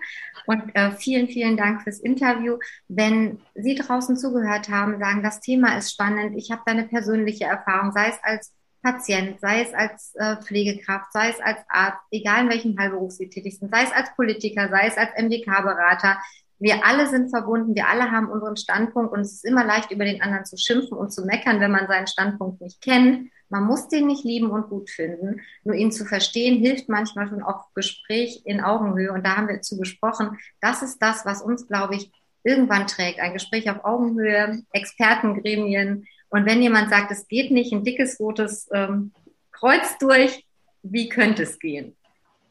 [0.46, 2.58] Und äh, vielen, vielen Dank fürs Interview.
[2.88, 7.44] Wenn Sie draußen zugehört haben, sagen, das Thema ist spannend, ich habe da eine persönliche
[7.44, 8.52] Erfahrung, sei es als
[8.82, 13.30] Patient, sei es als äh, Pflegekraft, sei es als Arzt, egal in welchem Heilberuf Sie
[13.30, 16.18] tätig sind, sei es als Politiker, sei es als MDK-Berater,
[16.58, 20.04] wir alle sind verbunden, wir alle haben unseren Standpunkt und es ist immer leicht, über
[20.04, 23.30] den anderen zu schimpfen und zu meckern, wenn man seinen Standpunkt nicht kennt.
[23.48, 25.40] Man muss den nicht lieben und gut finden.
[25.64, 29.12] Nur ihn zu verstehen hilft manchmal schon auch Gespräch in Augenhöhe.
[29.12, 30.38] Und da haben wir zu gesprochen.
[30.60, 32.10] Das ist das, was uns, glaube ich,
[32.42, 33.20] irgendwann trägt.
[33.20, 36.06] Ein Gespräch auf Augenhöhe, Expertengremien.
[36.30, 39.12] Und wenn jemand sagt, es geht nicht, ein dickes rotes ähm,
[39.52, 40.44] Kreuz durch,
[40.82, 41.96] wie könnte es gehen?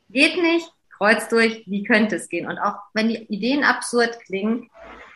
[0.10, 0.72] Geht nicht,
[1.04, 2.48] Kreuz durch, wie könnte es gehen?
[2.48, 4.70] Und auch wenn die Ideen absurd klingen,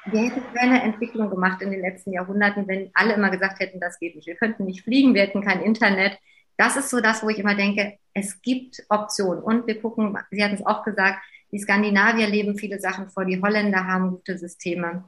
[0.06, 3.98] wir hätten keine Entwicklung gemacht in den letzten Jahrhunderten, wenn alle immer gesagt hätten, das
[3.98, 4.28] geht nicht.
[4.28, 6.20] Wir könnten nicht fliegen, wir hätten kein Internet.
[6.58, 9.42] Das ist so das, wo ich immer denke, es gibt Optionen.
[9.42, 11.20] Und wir gucken, Sie hatten es auch gesagt,
[11.54, 15.06] die Skandinavier leben viele Sachen vor, die Holländer haben gute Systeme.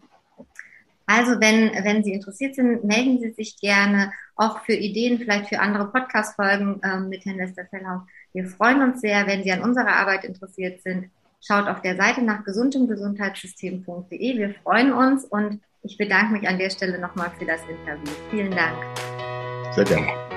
[1.06, 5.60] Also wenn, wenn Sie interessiert sind, melden Sie sich gerne auch für Ideen, vielleicht für
[5.60, 8.04] andere Podcast-Folgen äh, mit Herrn Westerfellhaus.
[8.34, 11.10] Wir freuen uns sehr, wenn Sie an unserer Arbeit interessiert sind.
[11.42, 14.38] Schaut auf der Seite nach gesundemgesundheitssystem.de.
[14.38, 18.14] Wir freuen uns und ich bedanke mich an der Stelle nochmal für das Interview.
[18.30, 18.78] Vielen Dank.
[19.74, 20.29] Sehr gerne.